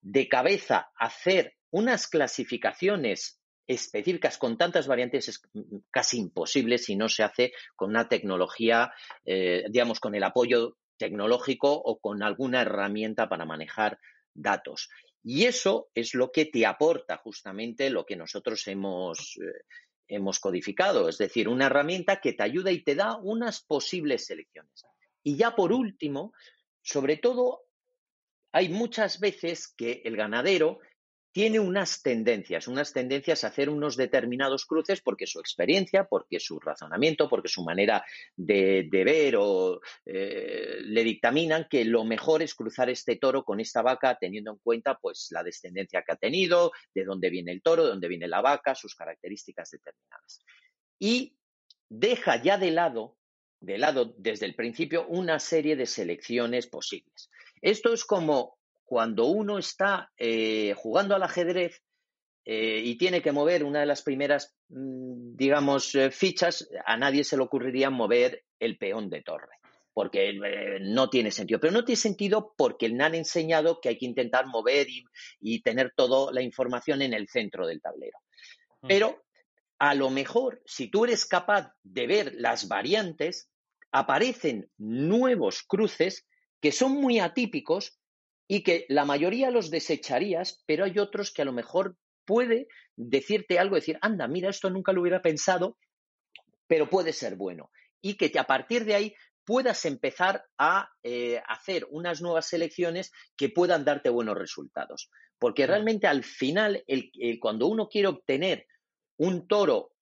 de 0.00 0.28
cabeza 0.28 0.90
hacer 0.98 1.54
unas 1.70 2.08
clasificaciones 2.08 3.40
específicas 3.68 4.38
con 4.38 4.56
tantas 4.56 4.86
variantes 4.86 5.28
es 5.28 5.42
casi 5.90 6.18
imposible 6.18 6.78
si 6.78 6.96
no 6.96 7.08
se 7.08 7.22
hace 7.22 7.52
con 7.74 7.90
una 7.90 8.08
tecnología, 8.08 8.92
eh, 9.24 9.64
digamos, 9.68 10.00
con 10.00 10.14
el 10.14 10.22
apoyo 10.24 10.76
tecnológico 10.96 11.72
o 11.72 11.98
con 11.98 12.22
alguna 12.22 12.62
herramienta 12.62 13.28
para 13.28 13.44
manejar 13.44 13.98
datos. 14.34 14.88
Y 15.22 15.44
eso 15.44 15.88
es 15.94 16.14
lo 16.14 16.30
que 16.30 16.44
te 16.44 16.66
aporta 16.66 17.16
justamente 17.16 17.90
lo 17.90 18.06
que 18.06 18.16
nosotros 18.16 18.66
hemos, 18.68 19.36
eh, 19.38 19.64
hemos 20.08 20.38
codificado, 20.38 21.08
es 21.08 21.18
decir, 21.18 21.48
una 21.48 21.66
herramienta 21.66 22.20
que 22.20 22.32
te 22.32 22.42
ayuda 22.42 22.70
y 22.70 22.82
te 22.82 22.94
da 22.94 23.16
unas 23.16 23.60
posibles 23.60 24.26
selecciones. 24.26 24.84
Y 25.22 25.36
ya 25.36 25.56
por 25.56 25.72
último, 25.72 26.32
sobre 26.82 27.16
todo, 27.16 27.64
hay 28.52 28.68
muchas 28.68 29.18
veces 29.18 29.66
que 29.66 30.02
el 30.04 30.16
ganadero 30.16 30.78
tiene 31.36 31.60
unas 31.60 32.00
tendencias, 32.00 32.66
unas 32.66 32.94
tendencias 32.94 33.44
a 33.44 33.48
hacer 33.48 33.68
unos 33.68 33.94
determinados 33.98 34.64
cruces 34.64 35.02
porque 35.02 35.26
su 35.26 35.38
experiencia, 35.38 36.04
porque 36.04 36.40
su 36.40 36.58
razonamiento, 36.58 37.28
porque 37.28 37.48
su 37.48 37.62
manera 37.62 38.02
de, 38.34 38.88
ver 38.90 39.36
o 39.38 39.82
eh, 40.06 40.78
le 40.80 41.04
dictaminan 41.04 41.66
que 41.68 41.84
lo 41.84 42.04
mejor 42.04 42.40
es 42.40 42.54
cruzar 42.54 42.88
este 42.88 43.16
toro 43.16 43.44
con 43.44 43.60
esta 43.60 43.82
vaca 43.82 44.16
teniendo 44.18 44.52
en 44.52 44.56
cuenta 44.62 44.96
pues 44.98 45.28
la 45.30 45.42
descendencia 45.42 46.00
que 46.00 46.12
ha 46.12 46.16
tenido, 46.16 46.72
de 46.94 47.04
dónde 47.04 47.28
viene 47.28 47.52
el 47.52 47.60
toro, 47.60 47.84
de 47.84 47.90
dónde 47.90 48.08
viene 48.08 48.28
la 48.28 48.40
vaca, 48.40 48.74
sus 48.74 48.94
características 48.94 49.72
determinadas. 49.72 50.40
Y 50.98 51.36
deja 51.90 52.42
ya 52.42 52.56
de 52.56 52.70
lado, 52.70 53.18
de 53.60 53.76
lado 53.76 54.14
desde 54.16 54.46
el 54.46 54.54
principio, 54.54 55.06
una 55.06 55.38
serie 55.38 55.76
de 55.76 55.84
selecciones 55.84 56.66
posibles. 56.66 57.28
Esto 57.60 57.92
es 57.92 58.06
como 58.06 58.56
cuando 58.86 59.26
uno 59.26 59.58
está 59.58 60.10
eh, 60.16 60.72
jugando 60.76 61.14
al 61.16 61.22
ajedrez 61.24 61.82
eh, 62.44 62.80
y 62.82 62.96
tiene 62.96 63.20
que 63.20 63.32
mover 63.32 63.64
una 63.64 63.80
de 63.80 63.86
las 63.86 64.02
primeras, 64.02 64.56
mm, 64.68 65.34
digamos, 65.34 65.94
eh, 65.96 66.12
fichas, 66.12 66.68
a 66.86 66.96
nadie 66.96 67.24
se 67.24 67.36
le 67.36 67.42
ocurriría 67.42 67.90
mover 67.90 68.44
el 68.60 68.78
peón 68.78 69.10
de 69.10 69.22
torre, 69.22 69.58
porque 69.92 70.78
no 70.80 71.10
tiene 71.10 71.32
sentido. 71.32 71.58
Pero 71.58 71.72
no 71.72 71.84
tiene 71.84 71.96
sentido 71.96 72.54
porque 72.56 72.88
le 72.88 73.02
han 73.02 73.16
enseñado 73.16 73.80
que 73.80 73.88
hay 73.88 73.98
que 73.98 74.06
intentar 74.06 74.46
mover 74.46 74.86
y, 75.40 75.62
tener 75.62 75.92
toda 75.96 76.32
la 76.32 76.42
información 76.42 77.02
en 77.02 77.12
el 77.12 77.26
centro 77.26 77.66
del 77.66 77.82
tablero. 77.82 78.18
Mm. 78.82 78.86
Pero 78.86 79.24
a 79.80 79.94
lo 79.94 80.10
mejor, 80.10 80.62
si 80.64 80.88
tú 80.88 81.04
eres 81.04 81.26
capaz 81.26 81.72
de 81.82 82.06
ver 82.06 82.34
las 82.36 82.68
variantes, 82.68 83.50
aparecen 83.90 84.70
nuevos 84.78 85.64
cruces 85.64 86.24
que 86.60 86.70
son 86.70 86.92
muy 86.92 87.18
atípicos 87.18 87.98
y 88.48 88.62
que 88.62 88.86
la 88.88 89.04
mayoría 89.04 89.50
los 89.50 89.70
desecharías, 89.70 90.62
pero 90.66 90.84
hay 90.84 90.98
otros 90.98 91.32
que 91.32 91.42
a 91.42 91.44
lo 91.44 91.52
mejor 91.52 91.96
puede 92.24 92.68
decirte 92.96 93.58
algo, 93.58 93.76
decir, 93.76 93.98
anda, 94.00 94.28
mira, 94.28 94.50
esto 94.50 94.70
nunca 94.70 94.92
lo 94.92 95.00
hubiera 95.00 95.22
pensado, 95.22 95.78
pero 96.66 96.88
puede 96.88 97.12
ser 97.12 97.36
bueno. 97.36 97.70
Y 98.00 98.16
que 98.16 98.36
a 98.38 98.44
partir 98.44 98.84
de 98.84 98.94
ahí 98.94 99.14
puedas 99.44 99.84
empezar 99.84 100.44
a 100.58 100.90
eh, 101.02 101.40
hacer 101.46 101.86
unas 101.90 102.20
nuevas 102.20 102.48
selecciones 102.48 103.12
que 103.36 103.48
puedan 103.48 103.84
darte 103.84 104.10
buenos 104.10 104.36
resultados. 104.36 105.10
Porque 105.38 105.66
realmente 105.66 106.06
al 106.06 106.24
final, 106.24 106.84
cuando 107.40 107.66
uno 107.66 107.88
quiere 107.88 108.08
obtener 108.08 108.66
un 109.18 109.46
toro 109.46 109.92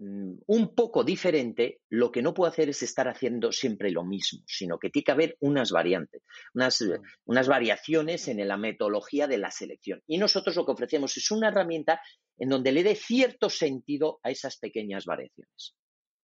un 0.00 0.74
poco 0.74 1.04
diferente, 1.04 1.80
lo 1.90 2.10
que 2.10 2.22
no 2.22 2.32
puedo 2.32 2.50
hacer 2.50 2.70
es 2.70 2.82
estar 2.82 3.06
haciendo 3.06 3.52
siempre 3.52 3.90
lo 3.90 4.02
mismo, 4.02 4.40
sino 4.46 4.78
que 4.78 4.88
tiene 4.88 5.04
que 5.04 5.12
haber 5.12 5.36
unas 5.40 5.70
variantes, 5.70 6.22
unas, 6.54 6.80
mm. 6.80 7.02
unas, 7.26 7.48
variaciones 7.48 8.26
en 8.28 8.46
la 8.48 8.56
metodología 8.56 9.26
de 9.26 9.36
la 9.36 9.50
selección. 9.50 10.02
Y 10.06 10.16
nosotros 10.16 10.56
lo 10.56 10.64
que 10.64 10.72
ofrecemos 10.72 11.16
es 11.18 11.30
una 11.30 11.48
herramienta 11.48 12.00
en 12.38 12.48
donde 12.48 12.72
le 12.72 12.82
dé 12.82 12.94
cierto 12.94 13.50
sentido 13.50 14.20
a 14.22 14.30
esas 14.30 14.58
pequeñas 14.58 15.04
variaciones. 15.04 15.76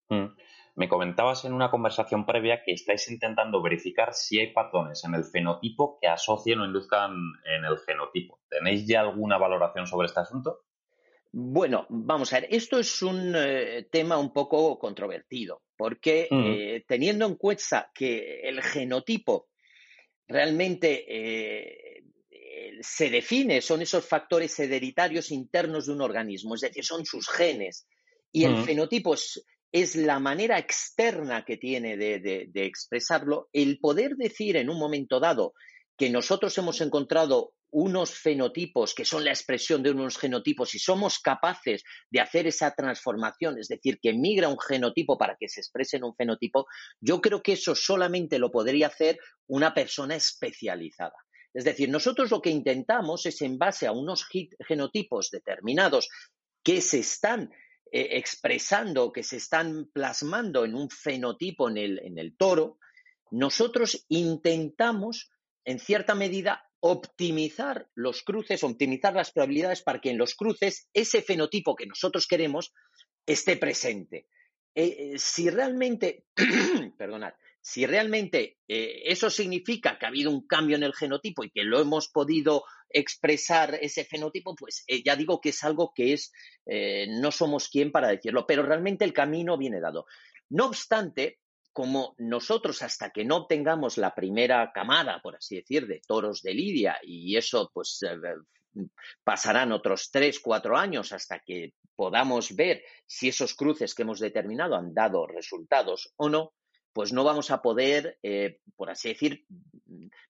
Mm. 0.07 0.27
Me 0.75 0.89
comentabas 0.89 1.45
en 1.45 1.53
una 1.53 1.71
conversación 1.71 2.25
previa 2.25 2.61
que 2.63 2.73
estáis 2.73 3.09
intentando 3.09 3.61
verificar 3.61 4.13
si 4.13 4.39
hay 4.39 4.53
patrones 4.53 5.03
en 5.03 5.15
el 5.15 5.23
fenotipo 5.23 5.97
que 6.01 6.07
asocien 6.07 6.59
o 6.59 6.65
induzcan 6.65 7.13
en 7.45 7.65
el 7.65 7.77
genotipo. 7.79 8.39
¿Tenéis 8.49 8.87
ya 8.87 9.01
alguna 9.01 9.37
valoración 9.37 9.87
sobre 9.87 10.07
este 10.07 10.19
asunto? 10.19 10.65
Bueno, 11.37 11.85
vamos 11.89 12.31
a 12.31 12.39
ver, 12.39 12.47
esto 12.49 12.79
es 12.79 13.01
un 13.01 13.33
eh, 13.35 13.89
tema 13.91 14.17
un 14.17 14.31
poco 14.31 14.79
controvertido, 14.79 15.63
porque 15.75 16.29
eh, 16.31 16.85
teniendo 16.87 17.25
en 17.25 17.35
cuenta 17.35 17.91
que 17.93 18.39
el 18.39 18.61
genotipo 18.63 19.49
realmente 20.29 21.03
eh, 21.09 22.05
se 22.79 23.09
define, 23.09 23.59
son 23.59 23.81
esos 23.81 24.05
factores 24.05 24.57
hereditarios 24.61 25.29
internos 25.29 25.87
de 25.87 25.91
un 25.91 26.03
organismo, 26.03 26.55
es 26.55 26.61
decir, 26.61 26.85
son 26.85 27.05
sus 27.05 27.27
genes, 27.27 27.85
y 28.31 28.45
el 28.45 28.63
fenotipo 28.63 29.13
es, 29.13 29.95
la 29.97 30.21
manera 30.21 30.57
externa 30.57 31.43
que 31.43 31.57
tiene 31.57 31.97
de 31.97 32.65
expresarlo, 32.65 33.49
el 33.51 33.79
poder 33.79 34.15
decir 34.15 34.55
en 34.55 34.69
un 34.69 34.79
momento 34.79 35.19
dado 35.19 35.53
que 35.97 36.09
nosotros 36.09 36.57
hemos 36.57 36.79
encontrado 36.79 37.53
unos 37.77 38.11
fenotipos 38.11 38.95
que 38.95 39.03
son 39.03 39.25
la 39.25 39.31
expresión 39.31 39.83
de 39.83 39.91
unos 39.91 40.17
genotipos 40.17 40.73
y 40.75 40.79
somos 40.79 41.19
capaces 41.19 41.83
de 42.09 42.21
hacer 42.21 42.47
esa 42.47 42.71
transformación, 42.71 43.59
es 43.59 43.67
decir, 43.67 43.99
que 44.01 44.13
migra 44.13 44.47
un 44.47 44.57
genotipo 44.57 45.17
para 45.17 45.35
que 45.37 45.49
se 45.49 45.59
exprese 45.59 45.97
en 45.97 46.05
un 46.05 46.15
fenotipo, 46.15 46.67
yo 47.01 47.19
creo 47.19 47.43
que 47.43 47.51
eso 47.51 47.75
solamente 47.75 48.39
lo 48.39 48.49
podría 48.49 48.87
hacer 48.87 49.19
una 49.47 49.73
persona 49.73 50.15
especializada. 50.15 51.15
Es 51.53 51.65
decir, 51.65 51.89
nosotros 51.89 52.31
lo 52.31 52.41
que 52.41 52.49
intentamos 52.49 53.25
es 53.25 53.41
en 53.41 53.57
base 53.57 53.87
a 53.87 53.91
unos 53.91 54.25
genotipos 54.65 55.29
determinados 55.29 56.07
que 56.63 56.79
se 56.79 56.99
están 56.99 57.51
eh, 57.91 58.07
expresando, 58.11 59.11
que 59.11 59.23
se 59.23 59.35
están 59.35 59.89
plasmando 59.91 60.63
en 60.63 60.75
un 60.75 60.89
fenotipo 60.89 61.69
en 61.69 61.77
el, 61.77 61.99
en 61.99 62.19
el 62.19 62.37
toro, 62.37 62.77
nosotros 63.31 64.05
intentamos, 64.07 65.29
en 65.65 65.79
cierta 65.79 66.15
medida, 66.15 66.64
optimizar 66.87 67.89
los 67.95 68.21
cruces, 68.21 68.63
optimizar 68.63 69.15
las 69.15 69.31
probabilidades 69.31 69.81
para 69.81 69.99
que 69.99 70.11
en 70.11 70.19
los 70.19 70.35
cruces 70.35 70.87
ese 70.93 71.23
fenotipo 71.23 71.75
que 71.75 71.87
nosotros 71.87 72.27
queremos 72.27 72.73
esté 73.25 73.57
presente. 73.57 74.27
Eh, 74.75 75.13
eh, 75.13 75.13
si 75.17 75.49
realmente, 75.49 76.25
perdonad, 76.97 77.33
si 77.59 77.87
realmente 77.87 78.59
eh, 78.67 79.01
eso 79.05 79.31
significa 79.31 79.97
que 79.97 80.05
ha 80.05 80.09
habido 80.09 80.29
un 80.29 80.45
cambio 80.45 80.75
en 80.75 80.83
el 80.83 80.93
genotipo 80.93 81.43
y 81.43 81.49
que 81.49 81.63
lo 81.63 81.81
hemos 81.81 82.09
podido 82.09 82.65
expresar 82.87 83.79
ese 83.81 84.05
fenotipo, 84.05 84.55
pues 84.55 84.85
ya 85.03 85.15
digo 85.15 85.41
que 85.41 85.49
es 85.49 85.63
algo 85.63 85.91
que 85.93 86.13
es, 86.13 86.31
no 87.19 87.31
somos 87.31 87.67
quien 87.67 87.91
para 87.91 88.09
decirlo, 88.09 88.45
pero 88.45 88.61
realmente 88.61 89.03
el 89.03 89.11
camino 89.11 89.57
viene 89.57 89.81
dado. 89.81 90.05
No 90.49 90.67
obstante, 90.67 91.39
como 91.75 92.15
nosotros 92.19 92.81
hasta 92.83 93.09
que 93.09 93.25
no 93.25 93.47
tengamos 93.47 93.97
la 93.97 94.15
primera 94.15 94.71
camada, 94.73 95.19
por 95.21 95.35
así 95.35 95.57
decir, 95.57 95.87
de 95.87 95.99
toros 96.07 96.41
de 96.41 96.53
Lidia, 96.53 96.97
y 97.03 97.35
eso 97.35 97.69
pues 97.73 97.99
eh, 98.03 98.15
pasarán 99.25 99.73
otros 99.73 100.09
tres, 100.09 100.39
cuatro 100.39 100.77
años 100.77 101.11
hasta 101.11 101.39
que 101.39 101.73
podamos 101.93 102.55
ver 102.55 102.81
si 103.05 103.27
esos 103.27 103.55
cruces 103.55 103.93
que 103.93 104.03
hemos 104.03 104.21
determinado 104.21 104.75
han 104.75 104.93
dado 104.93 105.27
resultados 105.27 106.13
o 106.15 106.29
no, 106.29 106.53
pues 106.93 107.11
no 107.11 107.25
vamos 107.25 107.51
a 107.51 107.61
poder, 107.61 108.19
eh, 108.23 108.61
por 108.77 108.89
así 108.89 109.09
decir, 109.09 109.45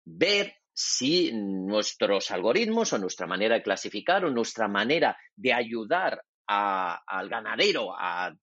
ver 0.03 0.55
si 0.73 1.31
nuestros 1.31 2.31
algoritmos 2.31 2.91
o 2.91 2.97
nuestra 2.97 3.27
manera 3.27 3.53
de 3.53 3.61
clasificar 3.61 4.25
o 4.25 4.31
nuestra 4.31 4.67
manera 4.67 5.15
de 5.35 5.53
ayudar 5.53 6.23
al 6.47 7.29
ganadero 7.29 7.93
a 7.95 8.35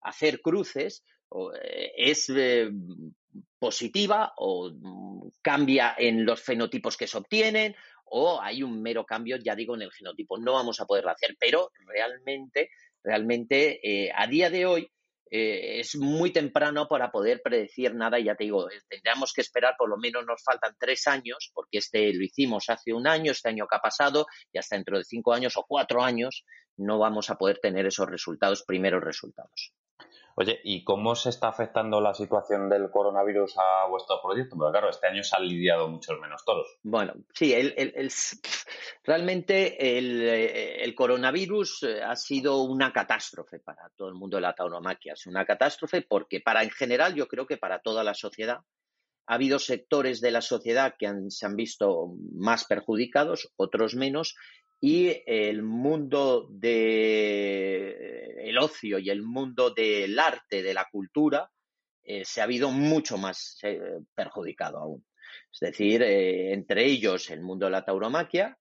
hacer 0.00 0.40
cruces, 0.40 1.04
es 1.96 2.28
eh, 2.30 2.70
positiva 3.58 4.32
o 4.36 4.70
mm, 4.70 5.28
cambia 5.42 5.94
en 5.96 6.24
los 6.24 6.40
fenotipos 6.40 6.96
que 6.96 7.06
se 7.06 7.18
obtienen 7.18 7.74
o 8.12 8.40
hay 8.40 8.62
un 8.62 8.82
mero 8.82 9.04
cambio, 9.04 9.36
ya 9.36 9.54
digo, 9.54 9.76
en 9.76 9.82
el 9.82 9.92
genotipo. 9.92 10.38
No 10.38 10.54
vamos 10.54 10.80
a 10.80 10.86
poderlo 10.86 11.10
hacer, 11.10 11.36
pero 11.38 11.70
realmente, 11.86 12.70
realmente 13.04 13.80
eh, 13.82 14.12
a 14.14 14.26
día 14.26 14.50
de 14.50 14.66
hoy 14.66 14.90
es 15.32 15.94
muy 15.94 16.32
temprano 16.32 16.88
para 16.88 17.12
poder 17.12 17.40
predecir 17.40 17.94
nada. 17.94 18.18
Y 18.18 18.24
ya 18.24 18.34
te 18.34 18.42
digo, 18.42 18.66
tendríamos 18.88 19.32
que 19.32 19.42
esperar, 19.42 19.76
por 19.78 19.88
lo 19.88 19.96
menos 19.96 20.26
nos 20.26 20.42
faltan 20.42 20.74
tres 20.76 21.06
años, 21.06 21.52
porque 21.54 21.78
este 21.78 22.12
lo 22.12 22.24
hicimos 22.24 22.68
hace 22.68 22.92
un 22.92 23.06
año, 23.06 23.30
este 23.30 23.48
año 23.48 23.68
que 23.68 23.76
ha 23.76 23.80
pasado, 23.80 24.26
y 24.52 24.58
hasta 24.58 24.74
dentro 24.74 24.98
de 24.98 25.04
cinco 25.04 25.32
años 25.32 25.56
o 25.56 25.64
cuatro 25.68 26.02
años 26.02 26.44
no 26.76 26.98
vamos 26.98 27.30
a 27.30 27.36
poder 27.36 27.60
tener 27.60 27.86
esos 27.86 28.08
resultados, 28.08 28.64
primeros 28.64 29.04
resultados. 29.04 29.72
Oye, 30.40 30.58
¿y 30.64 30.84
cómo 30.84 31.14
se 31.14 31.28
está 31.28 31.48
afectando 31.48 32.00
la 32.00 32.14
situación 32.14 32.70
del 32.70 32.90
coronavirus 32.90 33.58
a 33.58 33.86
vuestro 33.90 34.22
proyecto? 34.22 34.56
Porque 34.56 34.72
claro, 34.72 34.88
este 34.88 35.06
año 35.06 35.22
se 35.22 35.36
han 35.36 35.46
lidiado 35.46 35.86
muchos 35.86 36.18
menos 36.18 36.42
toros. 36.46 36.78
Bueno, 36.82 37.12
sí, 37.34 37.54
realmente 39.04 39.76
eh, 39.78 40.82
el, 40.82 40.94
coronavirus 40.94 41.82
eh, 41.82 42.02
ha 42.02 42.16
sido 42.16 42.62
una 42.62 42.90
catástrofe 42.90 43.58
para 43.60 43.90
todo 43.94 44.08
el 44.08 44.14
mundo 44.14 44.38
de 44.38 44.40
la 44.40 44.54
tauromaquia. 44.54 45.12
Es 45.12 45.26
una 45.26 45.44
catástrofe 45.44 46.00
porque 46.00 46.40
para 46.40 46.62
en 46.62 46.70
general, 46.70 47.14
yo 47.14 47.28
creo 47.28 47.46
que 47.46 47.58
para 47.58 47.82
toda 47.82 48.02
la 48.02 48.14
sociedad, 48.14 48.60
ha 49.26 49.34
habido 49.34 49.58
sectores 49.58 50.22
de 50.22 50.30
la 50.30 50.40
sociedad 50.40 50.94
que 50.98 51.12
se 51.28 51.44
han 51.44 51.54
visto 51.54 52.14
más 52.32 52.64
perjudicados, 52.64 53.52
otros 53.56 53.94
menos, 53.94 54.36
y 54.80 55.22
el 55.26 55.62
mundo 55.62 56.46
del 56.50 57.36
ocio 58.58 58.98
y 58.98 59.10
el 59.10 59.22
mundo 59.22 59.70
del 59.70 60.18
arte, 60.18 60.62
de 60.62 60.72
la 60.72 60.88
cultura, 60.90 61.50
eh, 62.02 62.24
se 62.24 62.40
ha 62.40 62.44
habido 62.44 62.70
mucho 62.70 63.18
más 63.18 63.58
eh, 63.62 63.78
perjudicado 64.14 64.78
aún. 64.78 65.04
Es 65.52 65.60
decir, 65.60 66.02
eh, 66.02 66.54
entre 66.54 66.86
ellos 66.86 67.28
el 67.30 67.42
mundo 67.42 67.66
de 67.66 67.72
la 67.72 67.84
tauromaquia 67.84 68.56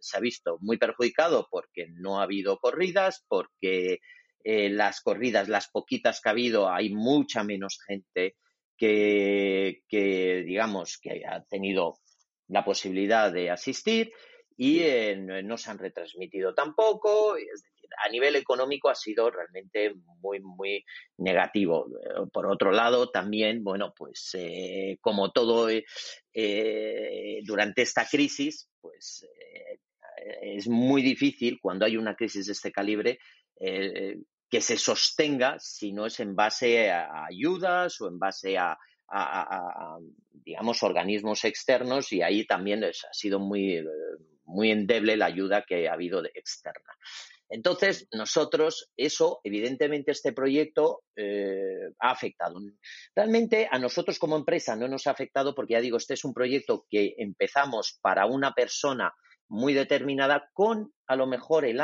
se 0.00 0.16
ha 0.16 0.20
visto 0.20 0.56
muy 0.60 0.78
perjudicado 0.78 1.46
porque 1.50 1.88
no 1.92 2.18
ha 2.18 2.22
habido 2.24 2.58
corridas, 2.58 3.24
porque 3.28 4.00
las 4.44 5.02
corridas, 5.02 5.48
las 5.48 5.68
poquitas 5.68 6.22
que 6.22 6.28
ha 6.30 6.32
habido, 6.32 6.72
hay 6.72 6.88
mucha 6.88 7.44
menos 7.44 7.78
gente 7.86 8.36
que 8.78 9.82
digamos, 9.90 10.98
que 10.98 11.26
ha 11.26 11.44
tenido 11.44 11.98
la 12.46 12.64
posibilidad 12.64 13.30
de 13.30 13.50
asistir 13.50 14.10
y 14.60 14.80
eh, 14.80 15.16
no 15.16 15.56
se 15.56 15.70
han 15.70 15.78
retransmitido 15.78 16.52
tampoco. 16.52 17.36
Es 17.36 17.62
decir, 17.62 17.88
a 18.04 18.10
nivel 18.10 18.34
económico 18.34 18.90
ha 18.90 18.94
sido 18.96 19.30
realmente 19.30 19.94
muy, 20.20 20.40
muy 20.40 20.84
negativo. 21.16 21.86
Eh, 22.02 22.26
por 22.32 22.46
otro 22.46 22.72
lado, 22.72 23.08
también, 23.08 23.62
bueno, 23.62 23.94
pues 23.96 24.30
eh, 24.34 24.98
como 25.00 25.30
todo 25.30 25.68
durante 27.44 27.82
esta 27.82 28.04
crisis, 28.04 28.68
pues 28.80 29.26
es 30.42 30.68
muy 30.68 31.02
difícil 31.02 31.58
cuando 31.60 31.84
hay 31.84 31.96
una 31.96 32.16
crisis 32.16 32.46
de 32.46 32.52
este 32.52 32.72
calibre 32.72 33.18
que 33.56 34.60
se 34.60 34.76
sostenga 34.76 35.58
si 35.58 35.92
no 35.92 36.06
es 36.06 36.18
en 36.20 36.34
base 36.34 36.90
a 36.90 37.26
ayudas 37.26 38.00
o 38.00 38.08
en 38.08 38.18
base 38.18 38.56
a, 38.58 38.76
digamos, 40.32 40.82
organismos 40.82 41.44
externos 41.44 42.12
y 42.12 42.22
ahí 42.22 42.46
también 42.46 42.84
ha 42.84 42.92
sido 43.12 43.40
muy, 43.40 43.84
muy 44.48 44.70
endeble 44.70 45.16
la 45.16 45.26
ayuda 45.26 45.64
que 45.66 45.88
ha 45.88 45.92
habido 45.92 46.22
de 46.22 46.30
externa. 46.34 46.92
Entonces, 47.50 48.06
nosotros, 48.12 48.90
eso, 48.96 49.40
evidentemente, 49.42 50.10
este 50.12 50.32
proyecto 50.32 51.02
eh, 51.16 51.92
ha 51.98 52.10
afectado. 52.10 52.60
Realmente 53.14 53.68
a 53.70 53.78
nosotros 53.78 54.18
como 54.18 54.36
empresa 54.36 54.76
no 54.76 54.86
nos 54.86 55.06
ha 55.06 55.12
afectado 55.12 55.54
porque, 55.54 55.74
ya 55.74 55.80
digo, 55.80 55.96
este 55.96 56.14
es 56.14 56.24
un 56.24 56.34
proyecto 56.34 56.86
que 56.90 57.14
empezamos 57.16 57.98
para 58.02 58.26
una 58.26 58.52
persona 58.52 59.14
muy 59.48 59.72
determinada 59.72 60.50
con, 60.52 60.92
a 61.06 61.16
lo 61.16 61.26
mejor, 61.26 61.64
el, 61.64 61.80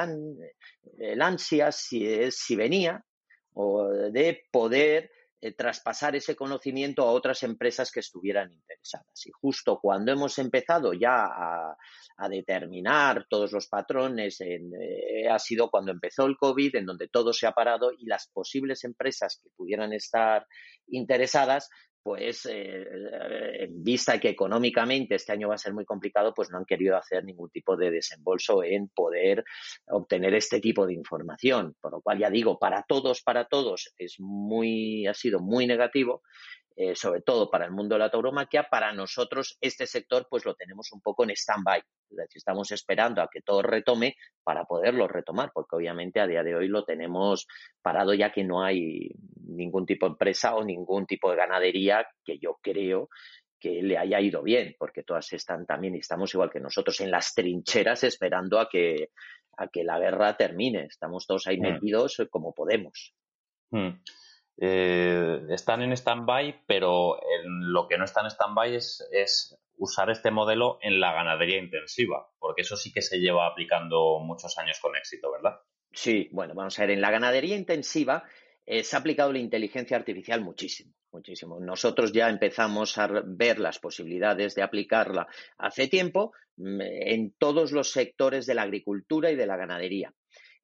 el 0.99 1.23
ansia, 1.23 1.73
si, 1.73 2.31
si 2.31 2.57
venía, 2.57 3.03
o 3.55 3.89
de 3.89 4.43
poder 4.51 5.11
eh, 5.45 5.53
traspasar 5.53 6.17
ese 6.17 6.35
conocimiento 6.35 7.03
a 7.03 7.13
otras 7.13 7.43
empresas 7.43 7.93
que 7.93 8.01
estuvieran 8.01 8.51
interesadas. 8.51 9.27
Y 9.27 9.31
justo 9.31 9.79
cuando 9.79 10.11
hemos 10.11 10.39
empezado 10.39 10.95
ya 10.95 11.27
a, 11.27 11.77
determinar 12.31 13.27
todos 13.29 13.53
los 13.53 13.67
patrones, 13.69 14.41
eh, 14.41 15.29
ha 15.31 15.39
sido 15.39 15.69
cuando 15.69 15.93
empezó 15.93 16.25
el 16.25 16.39
COVID, 16.39 16.77
en 16.77 16.87
donde 16.87 17.09
todo 17.09 17.35
se 17.35 17.47
ha 17.47 17.53
parado 17.53 17.93
y 17.93 18.07
las 18.07 18.29
posibles 18.33 18.85
empresas 18.85 19.39
que 19.43 19.51
pudieran 19.55 19.93
estar 19.93 20.47
interesadas 20.87 21.69
pues 22.05 22.45
eh, 22.53 22.85
en 23.61 23.83
vista 23.83 24.21
que 24.21 24.29
económicamente 24.29 25.15
este 25.15 25.33
año 25.33 25.49
va 25.49 25.55
a 25.55 25.59
ser 25.59 25.73
muy 25.73 25.87
complicado, 25.87 26.35
pues 26.35 26.51
no 26.51 26.59
han 26.59 26.67
querido 26.67 26.99
hacer 26.99 27.25
ningún 27.25 27.49
tipo 27.49 27.79
de 27.79 27.91
desembolso 27.91 28.63
en 28.63 28.89
poder 28.89 29.43
obtener 29.87 30.35
este 30.35 30.61
tipo 30.61 30.87
de 30.87 30.93
información. 30.93 31.75
Por 31.81 31.93
lo 31.93 32.03
cual 32.03 32.19
ya 32.19 32.29
digo, 32.29 32.59
para 32.59 32.85
todos, 32.87 33.23
para 33.23 33.47
todos 33.47 33.95
es 33.97 34.17
muy, 34.19 35.07
ha 35.07 35.15
sido 35.15 35.41
muy 35.41 35.67
negativo 35.67 36.23
eh, 36.77 36.97
sobre 36.97 37.23
todo 37.23 37.51
para 37.51 37.67
el 37.67 37.71
mundo 37.71 37.95
de 37.95 38.01
la 38.01 38.11
tauromaquia, 38.11 38.69
para 38.69 38.93
nosotros 38.93 39.57
este 39.61 39.87
sector 39.87 40.27
pues 40.29 40.45
lo 40.45 40.55
tenemos 40.55 40.91
un 40.93 41.01
poco 41.01 41.23
en 41.23 41.31
stand-by. 41.31 41.79
Es 41.79 42.17
decir, 42.17 42.39
estamos 42.39 42.73
esperando 42.73 43.23
a 43.23 43.29
que 43.33 43.43
todo 43.43 43.63
retome 43.63 44.17
para 44.43 44.65
poderlo 44.65 45.07
retomar, 45.07 45.53
porque 45.55 45.77
obviamente 45.77 46.21
a 46.21 46.27
día 46.27 46.43
de 46.43 46.57
hoy 46.57 46.69
lo 46.69 46.85
tenemos 46.85 47.47
parado 47.81 48.13
ya 48.13 48.33
que 48.33 48.43
no 48.43 48.65
hay 48.65 49.11
ningún 49.47 49.87
tipo 49.87 50.07
de 50.07 50.13
empresa 50.13 50.57
o 50.57 50.65
ningún 50.65 51.07
tipo 51.07 51.31
de 51.31 51.37
ganadería 51.37 52.07
que 52.25 52.39
yo 52.39 52.59
creo 52.61 53.09
que 53.61 53.81
le 53.83 53.97
haya 53.97 54.21
ido 54.21 54.43
bien, 54.43 54.75
porque 54.79 55.05
todas 55.05 55.33
están 55.33 55.65
también, 55.65 55.95
y 55.95 55.99
estamos 55.99 56.35
igual 56.35 56.51
que 56.51 56.61
nosotros, 56.61 57.01
en 57.01 57.11
las 57.11 57.33
trincheras 57.35 58.05
esperando 58.05 58.59
a 58.59 58.69
que, 58.69 59.11
a 59.57 59.69
que 59.69 59.85
la 59.85 59.99
guerra 59.99 60.37
termine. 60.37 60.85
Estamos 60.85 61.27
todos 61.27 61.47
ahí 61.47 61.59
mm. 61.59 61.63
metidos 61.63 62.17
como 62.31 62.53
podemos. 62.53 63.15
Mm. 63.71 63.91
Eh, 64.57 65.47
están 65.51 65.83
en 65.83 65.93
stand-by, 65.93 66.63
pero 66.67 67.19
lo 67.45 67.89
que 67.89 67.99
no 67.99 68.05
está 68.05 68.21
en 68.21 68.31
stand-by 68.31 68.75
es, 68.75 69.59
usar 69.77 70.11
este 70.11 70.31
modelo 70.31 70.79
en 70.83 71.01
la 71.01 71.13
ganadería 71.13 71.59
intensiva, 71.59 72.29
porque 72.39 72.63
eso 72.63 72.77
sí 72.77 72.93
que 72.93 73.03
se 73.03 73.19
lleva 73.19 73.47
aplicando 73.47 74.21
muchos 74.21 74.57
años 74.59 74.79
con 74.81 74.97
éxito, 74.97 75.33
¿verdad? 75.33 75.59
Sí, 75.93 76.29
bueno, 76.33 76.55
vamos 76.55 76.79
a 76.79 76.83
ver, 76.83 76.93
en 76.93 77.01
la 77.01 77.11
ganadería 77.11 77.57
intensiva 77.57 78.25
eh, 78.67 78.85
se 78.85 78.97
ha 78.97 79.01
aplicado 79.01 79.33
la 79.33 79.41
inteligencia 79.41 79.97
artificial 79.97 80.41
muchísimo, 80.43 80.95
muchísimo. 81.13 81.59
Nosotros 81.61 82.13
ya 82.13 82.29
empezamos 82.29 82.97
a 82.99 83.09
ver 83.25 83.59
las 83.59 83.81
posibilidades 83.81 84.55
de 84.55 84.63
aplicarla 84.63 85.27
hace 85.59 85.89
tiempo 85.89 86.33
mm, 86.57 86.81
en 86.81 87.35
todos 87.37 87.73
los 87.73 87.91
sectores 87.91 88.47
de 88.47 88.55
la 88.55 88.63
agricultura 88.63 89.31
y 89.31 89.37
de 89.37 89.47
la 89.47 89.57
ganadería. 89.57 90.15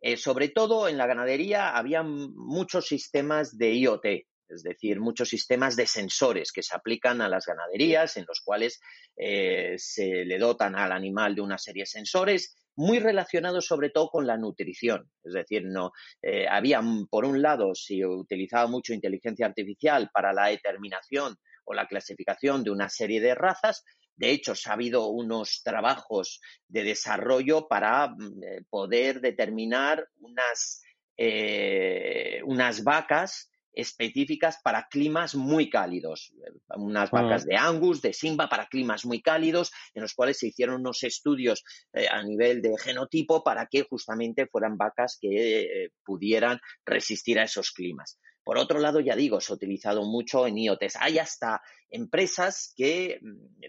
Eh, 0.01 0.17
sobre 0.17 0.49
todo 0.49 0.89
en 0.89 0.97
la 0.97 1.07
ganadería 1.07 1.77
había 1.77 2.03
muchos 2.03 2.87
sistemas 2.87 3.57
de 3.59 3.75
IoT, 3.75 4.07
es 4.49 4.63
decir, 4.63 4.99
muchos 4.99 5.29
sistemas 5.29 5.77
de 5.77 5.87
sensores 5.87 6.53
que 6.53 6.63
se 6.63 6.75
aplican 6.75 7.21
a 7.21 7.29
las 7.29 7.47
ganaderías, 7.47 8.17
en 8.17 8.25
los 8.27 8.41
cuales 8.41 8.81
eh, 9.17 9.75
se 9.79 10.25
le 10.25 10.39
dotan 10.39 10.75
al 10.75 10.93
animal 10.93 11.35
de 11.35 11.43
una 11.43 11.59
serie 11.59 11.83
de 11.83 11.87
sensores 11.87 12.57
muy 12.77 12.99
relacionados 12.99 13.67
sobre 13.67 13.91
todo 13.91 14.09
con 14.09 14.27
la 14.27 14.37
nutrición. 14.37 15.11
Es 15.23 15.35
decir, 15.35 15.65
no 15.67 15.93
eh, 16.23 16.47
había, 16.49 16.81
por 17.11 17.25
un 17.25 17.43
lado, 17.43 17.75
se 17.75 18.05
utilizaba 18.07 18.67
mucho 18.69 18.95
inteligencia 18.95 19.47
artificial 19.47 20.11
para 20.13 20.33
la 20.33 20.47
determinación 20.47 21.37
o 21.65 21.75
la 21.75 21.87
clasificación 21.87 22.65
de 22.65 22.71
una 22.71 22.89
serie 22.89 23.21
de 23.21 23.35
razas, 23.35 23.85
de 24.17 24.31
hecho, 24.31 24.55
ha 24.67 24.73
habido 24.73 25.09
unos 25.09 25.63
trabajos 25.63 26.41
de 26.69 26.85
desarrollo 26.85 27.69
para 27.69 28.09
mm, 28.09 28.43
eh, 28.43 28.63
poder 28.69 29.21
determinar 29.21 30.07
unas, 30.19 30.83
eh, 31.17 32.41
unas 32.45 32.85
vacas 32.85 33.50
específicas 33.73 34.59
para 34.63 34.89
climas 34.89 35.35
muy 35.35 35.71
cálidos, 35.71 36.33
unas 36.77 37.11
ah. 37.13 37.23
vacas 37.23 37.45
de 37.45 37.57
Angus, 37.57 38.03
de 38.03 38.13
Simba 38.13 38.49
para 38.49 38.67
climas 38.67 39.05
muy 39.05 39.23
cálidos, 39.23 39.73
en 39.95 40.03
los 40.03 40.15
cuales 40.15 40.39
se 40.39 40.49
hicieron 40.49 40.81
unos 40.81 41.03
estudios 41.03 41.65
eh, 41.93 42.09
a 42.09 42.23
nivel 42.23 42.63
de 42.63 42.77
genotipo 42.79 43.43
para 43.43 43.67
que 43.67 43.83
justamente 43.83 44.47
fueran 44.47 44.77
vacas 44.77 45.19
que 45.21 45.91
pudieran 46.05 46.61
resistir 46.85 47.39
a 47.39 47.45
esos 47.45 47.71
climas. 47.71 48.19
Por 48.43 48.59
otro 48.59 48.81
lado, 48.81 49.01
ya 49.01 49.15
digo, 49.15 49.41
se 49.41 49.53
ha 49.53 49.57
utilizado 49.57 50.05
mucho 50.05 50.47
en 50.47 50.59
IoTs. 50.59 50.97
Hay 50.99 51.19
hasta 51.19 51.63
empresas 51.89 52.73
que 52.77 53.21
mm, 53.23 53.63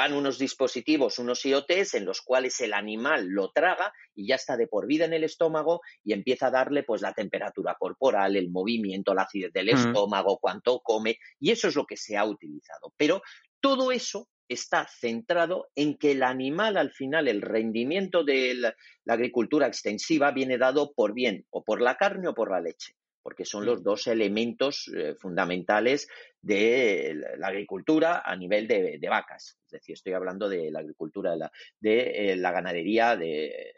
dan 0.00 0.14
unos 0.14 0.38
dispositivos, 0.38 1.18
unos 1.18 1.44
IoTs 1.44 1.92
en 1.92 2.06
los 2.06 2.22
cuales 2.22 2.58
el 2.62 2.72
animal 2.72 3.26
lo 3.28 3.50
traga 3.50 3.92
y 4.14 4.26
ya 4.26 4.36
está 4.36 4.56
de 4.56 4.66
por 4.66 4.86
vida 4.86 5.04
en 5.04 5.12
el 5.12 5.24
estómago 5.24 5.82
y 6.02 6.14
empieza 6.14 6.46
a 6.46 6.50
darle 6.50 6.84
pues 6.84 7.02
la 7.02 7.12
temperatura 7.12 7.76
corporal, 7.78 8.34
el 8.34 8.50
movimiento, 8.50 9.12
la 9.12 9.24
acidez 9.24 9.52
del 9.52 9.68
estómago, 9.68 10.38
cuánto 10.38 10.80
come 10.80 11.18
y 11.38 11.50
eso 11.50 11.68
es 11.68 11.76
lo 11.76 11.84
que 11.84 11.98
se 11.98 12.16
ha 12.16 12.24
utilizado. 12.24 12.94
Pero 12.96 13.20
todo 13.60 13.92
eso 13.92 14.30
está 14.48 14.88
centrado 14.88 15.68
en 15.74 15.98
que 15.98 16.12
el 16.12 16.22
animal 16.22 16.78
al 16.78 16.92
final, 16.92 17.28
el 17.28 17.42
rendimiento 17.42 18.24
de 18.24 18.54
la 18.54 18.74
agricultura 19.06 19.66
extensiva 19.66 20.30
viene 20.30 20.56
dado 20.56 20.94
por 20.94 21.12
bien 21.12 21.44
o 21.50 21.62
por 21.62 21.82
la 21.82 21.96
carne 21.96 22.28
o 22.28 22.34
por 22.34 22.50
la 22.50 22.62
leche 22.62 22.94
porque 23.22 23.44
son 23.44 23.64
los 23.66 23.82
dos 23.82 24.06
elementos 24.06 24.90
eh, 24.94 25.14
fundamentales 25.14 26.08
de 26.40 27.20
la 27.36 27.48
agricultura 27.48 28.22
a 28.24 28.34
nivel 28.36 28.66
de, 28.66 29.00
vacas. 29.08 29.58
Es 29.66 29.70
decir, 29.70 29.94
estoy 29.94 30.14
hablando 30.14 30.48
de 30.48 30.70
la 30.70 30.80
agricultura, 30.80 31.32
de 31.32 31.36
la, 31.36 31.52
de, 31.78 32.32
eh, 32.32 32.36
la 32.36 32.52
ganadería, 32.52 33.16
de, 33.16 33.74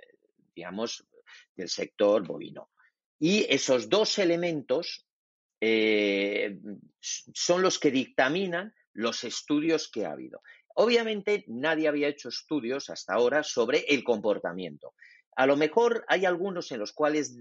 digamos, 0.55 1.05
del 1.55 1.69
sector 1.69 2.27
bovino. 2.27 2.71
Y 3.19 3.47
esos 3.49 3.89
dos 3.89 4.19
elementos 4.19 5.07
eh, 5.61 6.59
son 7.01 7.63
los 7.63 7.79
que 7.79 7.91
dictaminan 7.91 8.75
los 8.95 9.25
estudios 9.25 9.89
que 9.91 10.05
ha 10.05 10.13
habido. 10.13 10.43
Obviamente 10.75 11.45
nadie 11.49 11.89
había 11.89 12.09
hecho 12.09 12.29
estudios 12.29 12.91
hasta 12.91 13.15
ahora 13.15 13.43
sobre 13.43 13.81
el 13.89 14.03
comportamiento. 14.03 14.95
A 15.37 15.47
lo 15.47 15.57
mejor 15.57 16.05
hay 16.09 16.25
algunos 16.25 16.71
en 16.73 16.79
los 16.79 16.93
cuales 16.93 17.37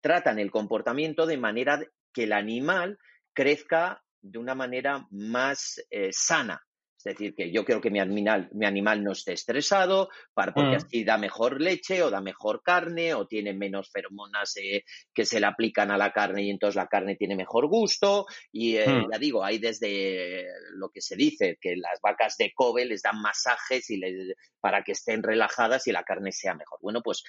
tratan 0.00 0.38
el 0.38 0.50
comportamiento 0.50 1.26
de 1.26 1.36
manera 1.36 1.80
que 2.12 2.24
el 2.24 2.32
animal 2.32 2.98
crezca 3.32 4.02
de 4.20 4.38
una 4.38 4.54
manera 4.54 5.06
más 5.10 5.84
eh, 5.90 6.10
sana, 6.12 6.66
es 6.98 7.04
decir, 7.04 7.34
que 7.34 7.52
yo 7.52 7.64
quiero 7.64 7.80
que 7.80 7.90
mi 7.90 8.00
animal, 8.00 8.48
mi 8.52 8.66
animal 8.66 9.04
no 9.04 9.12
esté 9.12 9.32
estresado, 9.32 10.08
para, 10.34 10.52
porque 10.52 10.72
mm. 10.72 10.76
así 10.76 11.04
da 11.04 11.16
mejor 11.16 11.60
leche 11.60 12.02
o 12.02 12.10
da 12.10 12.20
mejor 12.20 12.60
carne 12.62 13.14
o 13.14 13.26
tiene 13.28 13.54
menos 13.54 13.88
feromonas 13.90 14.56
eh, 14.56 14.84
que 15.14 15.24
se 15.24 15.38
le 15.38 15.46
aplican 15.46 15.92
a 15.92 15.96
la 15.96 16.12
carne 16.12 16.42
y 16.42 16.50
entonces 16.50 16.74
la 16.74 16.88
carne 16.88 17.14
tiene 17.14 17.36
mejor 17.36 17.68
gusto. 17.68 18.26
Y 18.50 18.76
eh, 18.76 18.88
mm. 18.88 19.12
ya 19.12 19.18
digo, 19.18 19.44
hay 19.44 19.58
desde 19.58 20.46
lo 20.72 20.90
que 20.90 21.00
se 21.00 21.14
dice, 21.14 21.56
que 21.60 21.76
las 21.76 22.00
vacas 22.02 22.36
de 22.36 22.52
Kobe 22.52 22.84
les 22.84 23.02
dan 23.02 23.22
masajes 23.22 23.88
y 23.90 24.00
para 24.60 24.82
que 24.82 24.92
estén 24.92 25.22
relajadas 25.22 25.86
y 25.86 25.92
la 25.92 26.02
carne 26.02 26.32
sea 26.32 26.54
mejor. 26.54 26.80
Bueno, 26.82 27.00
pues 27.00 27.22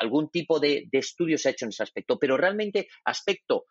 algún 0.00 0.30
tipo 0.30 0.58
de, 0.58 0.88
de 0.90 0.98
estudio 0.98 1.38
se 1.38 1.48
ha 1.48 1.52
hecho 1.52 1.66
en 1.66 1.68
ese 1.68 1.84
aspecto, 1.84 2.18
pero 2.18 2.36
realmente 2.36 2.88
aspecto 3.04 3.66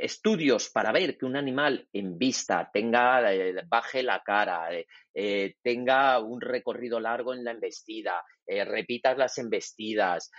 estudios 0.00 0.70
para 0.70 0.92
ver 0.92 1.16
que 1.16 1.26
un 1.26 1.36
animal 1.36 1.86
en 1.92 2.18
vista 2.18 2.68
tenga, 2.72 3.32
eh, 3.32 3.54
baje 3.68 4.02
la 4.02 4.20
cara, 4.20 4.74
eh, 4.74 4.86
eh, 5.14 5.54
tenga 5.62 6.18
un 6.18 6.40
recorrido 6.40 6.98
largo 6.98 7.32
en 7.32 7.44
la 7.44 7.52
embestida, 7.52 8.24
repitas 8.46 9.16
las 9.16 9.38
embestidas, 9.38 10.30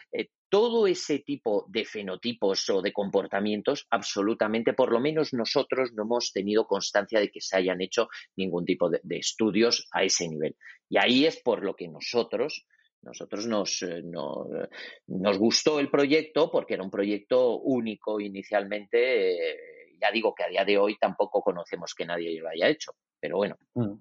todo 0.50 0.86
ese 0.86 1.20
tipo 1.20 1.66
de 1.70 1.86
fenotipos 1.86 2.70
o 2.70 2.82
de 2.82 2.94
comportamientos, 2.94 3.88
absolutamente, 3.90 4.74
por 4.74 4.92
lo 4.92 5.00
menos 5.00 5.34
nosotros 5.34 5.92
no 5.94 6.04
hemos 6.04 6.32
tenido 6.32 6.68
constancia 6.68 7.20
de 7.20 7.30
que 7.30 7.42
se 7.42 7.58
hayan 7.58 7.82
hecho 7.82 8.10
ningún 8.36 8.64
tipo 8.64 8.90
de 8.90 9.18
estudios 9.18 9.88
a 9.92 10.04
ese 10.04 10.28
nivel. 10.28 10.56
Y 10.88 10.98
ahí 10.98 11.26
es 11.26 11.42
por 11.42 11.64
lo 11.64 11.76
que 11.76 11.88
nosotros 11.88 12.68
nosotros 13.06 13.46
nos, 13.46 13.84
eh, 13.84 14.02
nos, 14.04 15.38
gustó 15.38 15.80
el 15.80 15.90
proyecto 15.90 16.50
porque 16.52 16.74
era 16.74 16.84
un 16.84 16.90
proyecto 16.90 17.60
único 17.60 18.20
inicialmente. 18.20 19.52
Eh, 19.52 19.98
ya 20.02 20.12
digo 20.12 20.34
que 20.34 20.44
a 20.44 20.50
día 20.50 20.66
de 20.66 20.78
hoy 20.78 20.98
tampoco 20.98 21.42
conocemos 21.42 21.94
que 21.94 22.06
nadie 22.06 22.40
lo 22.40 22.50
haya 22.50 22.68
hecho, 22.68 22.96
pero 23.20 23.38
bueno. 23.38 23.58
Mm. 23.76 23.94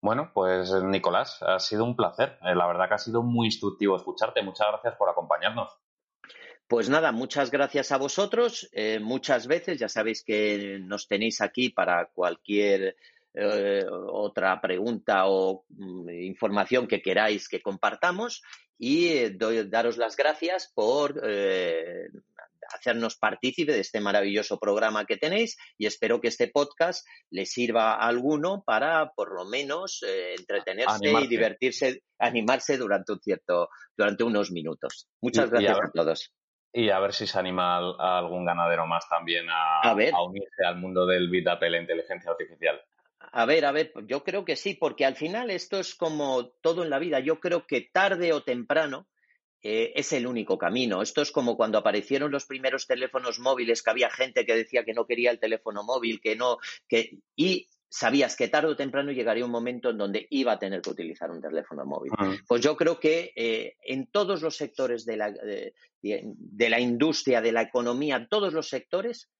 Bueno, 0.00 0.30
pues 0.34 0.72
Nicolás, 0.82 1.42
ha 1.42 1.58
sido 1.58 1.84
un 1.84 1.94
placer. 1.94 2.38
Eh, 2.42 2.54
la 2.54 2.66
verdad 2.66 2.88
que 2.88 2.94
ha 2.94 2.98
sido 2.98 3.22
muy 3.22 3.46
instructivo 3.46 3.96
escucharte. 3.96 4.42
Muchas 4.42 4.68
gracias 4.68 4.96
por 4.96 5.08
acompañarnos. 5.10 5.70
Pues 6.66 6.88
nada, 6.88 7.12
muchas 7.12 7.50
gracias 7.50 7.92
a 7.92 7.98
vosotros. 7.98 8.70
muchas 9.00 9.46
veces 9.46 9.78
ya 9.78 9.88
sabéis 9.88 10.24
que 10.24 10.78
nos 10.80 11.06
tenéis 11.06 11.42
aquí 11.42 11.68
para 11.68 12.06
cualquier 12.06 12.96
eh, 13.34 13.86
otra 13.88 14.60
pregunta 14.60 15.26
o 15.26 15.64
mm, 15.70 16.10
información 16.10 16.86
que 16.86 17.00
queráis 17.00 17.48
que 17.48 17.62
compartamos 17.62 18.42
y 18.78 19.08
eh, 19.08 19.30
doy, 19.30 19.70
daros 19.70 19.96
las 19.96 20.16
gracias 20.16 20.70
por 20.74 21.18
eh, 21.24 22.08
hacernos 22.74 23.16
partícipe 23.16 23.72
de 23.72 23.80
este 23.80 24.00
maravilloso 24.00 24.58
programa 24.58 25.06
que 25.06 25.16
tenéis 25.16 25.56
y 25.78 25.86
espero 25.86 26.20
que 26.20 26.28
este 26.28 26.48
podcast 26.48 27.06
le 27.30 27.46
sirva 27.46 27.94
a 27.94 28.06
alguno 28.06 28.62
para 28.66 29.12
por 29.12 29.34
lo 29.34 29.46
menos 29.46 30.04
entretenerse 30.38 31.10
y 31.22 31.26
divertirse, 31.26 32.02
animarse 32.18 32.76
durante 32.76 33.12
un 33.12 33.20
cierto, 33.20 33.70
durante 33.96 34.24
unos 34.24 34.50
minutos. 34.50 35.08
Muchas 35.22 35.48
gracias 35.48 35.78
a, 35.78 35.90
todos. 35.90 36.34
Y 36.70 36.90
a 36.90 37.00
ver 37.00 37.14
si 37.14 37.26
se 37.26 37.38
anima 37.38 37.78
a 37.78 38.18
algún 38.18 38.44
ganadero 38.44 38.86
más 38.86 39.08
también 39.08 39.48
a, 39.48 39.80
a 39.80 40.22
unirse 40.22 40.66
al 40.66 40.76
mundo 40.76 41.06
del 41.06 41.30
Big 41.30 41.44
Data 41.44 41.66
y 41.66 41.70
la 41.70 41.80
inteligencia 41.80 42.30
artificial. 42.30 42.78
A 43.30 43.46
ver, 43.46 43.64
a 43.64 43.72
ver, 43.72 43.92
yo 44.06 44.24
creo 44.24 44.44
que 44.44 44.56
sí, 44.56 44.74
porque 44.74 45.04
al 45.04 45.16
final 45.16 45.50
esto 45.50 45.78
es 45.78 45.94
como 45.94 46.48
todo 46.60 46.82
en 46.82 46.90
la 46.90 46.98
vida. 46.98 47.20
Yo 47.20 47.40
creo 47.40 47.66
que 47.66 47.88
tarde 47.92 48.32
o 48.32 48.42
temprano 48.42 49.06
eh, 49.62 49.92
es 49.94 50.12
el 50.12 50.26
único 50.26 50.58
camino. 50.58 51.02
Esto 51.02 51.22
es 51.22 51.30
como 51.30 51.56
cuando 51.56 51.78
aparecieron 51.78 52.32
los 52.32 52.46
primeros 52.46 52.86
teléfonos 52.86 53.38
móviles, 53.38 53.82
que 53.82 53.90
había 53.90 54.10
gente 54.10 54.44
que 54.44 54.56
decía 54.56 54.84
que 54.84 54.92
no 54.92 55.06
quería 55.06 55.30
el 55.30 55.38
teléfono 55.38 55.84
móvil, 55.84 56.20
que 56.20 56.34
no, 56.34 56.58
que 56.88 57.18
y 57.36 57.68
sabías 57.88 58.36
que 58.36 58.48
tarde 58.48 58.68
o 58.68 58.76
temprano 58.76 59.12
llegaría 59.12 59.44
un 59.44 59.50
momento 59.50 59.90
en 59.90 59.98
donde 59.98 60.26
iba 60.30 60.52
a 60.52 60.58
tener 60.58 60.80
que 60.80 60.90
utilizar 60.90 61.30
un 61.30 61.40
teléfono 61.40 61.84
móvil. 61.84 62.10
Pues 62.48 62.62
yo 62.62 62.76
creo 62.76 62.98
que 62.98 63.32
eh, 63.36 63.76
en 63.84 64.06
todos 64.06 64.42
los 64.42 64.56
sectores 64.56 65.04
de 65.04 65.16
la, 65.16 65.30
de 65.30 66.70
la 66.70 66.80
industria, 66.80 67.40
de 67.40 67.52
la 67.52 67.62
economía, 67.62 68.26
todos 68.28 68.54
los 68.54 68.68
sectores, 68.68 69.30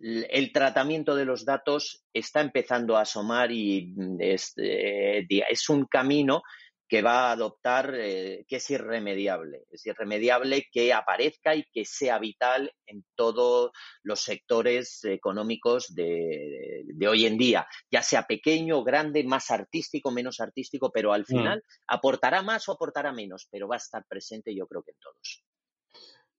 el 0.00 0.52
tratamiento 0.52 1.14
de 1.14 1.24
los 1.24 1.44
datos 1.44 2.04
está 2.12 2.40
empezando 2.40 2.96
a 2.96 3.02
asomar 3.02 3.50
y 3.52 3.92
mm, 3.94 4.16
eh, 4.20 5.26
es, 5.50 5.68
un 5.68 5.86
camino 5.86 6.42
que 6.88 7.02
va 7.02 7.28
a 7.28 7.32
adoptar, 7.32 7.94
eh, 7.96 8.44
que 8.46 8.56
es 8.56 8.70
irremediable. 8.70 9.64
Es 9.70 9.84
irremediable 9.86 10.66
que 10.70 10.92
aparezca 10.92 11.56
y 11.56 11.64
que 11.72 11.84
sea 11.84 12.18
vital 12.18 12.72
en 12.86 13.04
todos 13.16 13.72
los 14.02 14.20
sectores 14.20 15.02
económicos 15.04 15.92
de, 15.94 16.84
hoy 17.08 17.26
en 17.26 17.38
día, 17.38 17.66
ya 17.90 18.02
sea 18.02 18.22
pequeño, 18.22 18.84
grande, 18.84 19.24
más 19.24 19.50
artístico, 19.50 20.12
menos 20.12 20.40
artístico, 20.40 20.92
pero 20.92 21.12
al 21.12 21.22
mm. 21.22 21.26
final 21.26 21.64
aportará 21.88 22.42
más 22.42 22.68
o 22.68 22.72
aportará 22.72 23.12
menos, 23.12 23.48
pero 23.50 23.66
va 23.66 23.76
a 23.76 23.78
estar 23.78 24.04
presente 24.08 24.54
yo 24.54 24.66
creo 24.66 24.82
que 24.82 24.92
en 24.92 24.98
todos. 24.98 25.45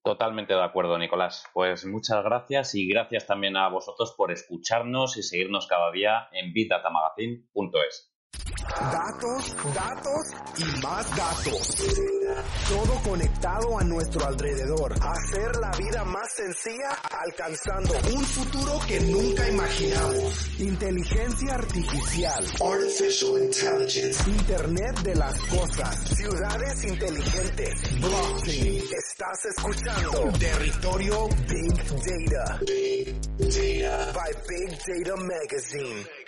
Totalmente 0.03 0.53
de 0.53 0.63
acuerdo, 0.63 0.97
Nicolás. 0.97 1.45
Pues 1.53 1.85
muchas 1.85 2.23
gracias 2.23 2.75
y 2.75 2.87
gracias 2.87 3.25
también 3.25 3.57
a 3.57 3.67
vosotros 3.69 4.13
por 4.15 4.31
escucharnos 4.31 5.17
y 5.17 5.23
seguirnos 5.23 5.67
cada 5.67 5.91
día 5.91 6.29
en 6.31 6.53
bitdatamagazine.es. 6.53 8.13
Datos, 8.79 9.55
datos 9.73 10.27
y 10.57 10.81
más 10.81 11.09
datos. 11.15 12.16
Todo 12.69 12.93
conectado 13.03 13.79
a 13.79 13.83
nuestro 13.83 14.25
alrededor. 14.25 14.93
Hacer 15.01 15.55
la 15.57 15.71
vida 15.77 16.03
más 16.03 16.33
sencilla 16.35 16.91
alcanzando 17.25 17.93
un 18.13 18.23
futuro 18.23 18.79
que 18.87 18.99
nunca 18.99 19.47
imaginamos. 19.47 20.59
Inteligencia 20.59 21.55
artificial. 21.55 22.45
Artificial 22.61 23.43
intelligence. 23.43 24.29
Internet 24.29 24.99
de 25.03 25.15
las 25.15 25.39
cosas. 25.41 25.95
Ciudades 26.15 26.83
inteligentes. 26.83 28.01
Blockchain. 28.01 28.83
Estás 28.83 29.45
escuchando 29.45 30.31
Territorio 30.39 31.27
Big 31.47 31.75
Data. 32.29 32.59
Big 32.65 33.15
Data. 33.37 34.11
By 34.13 34.33
Big 34.47 34.77
Data 34.85 35.15
Magazine. 35.17 36.26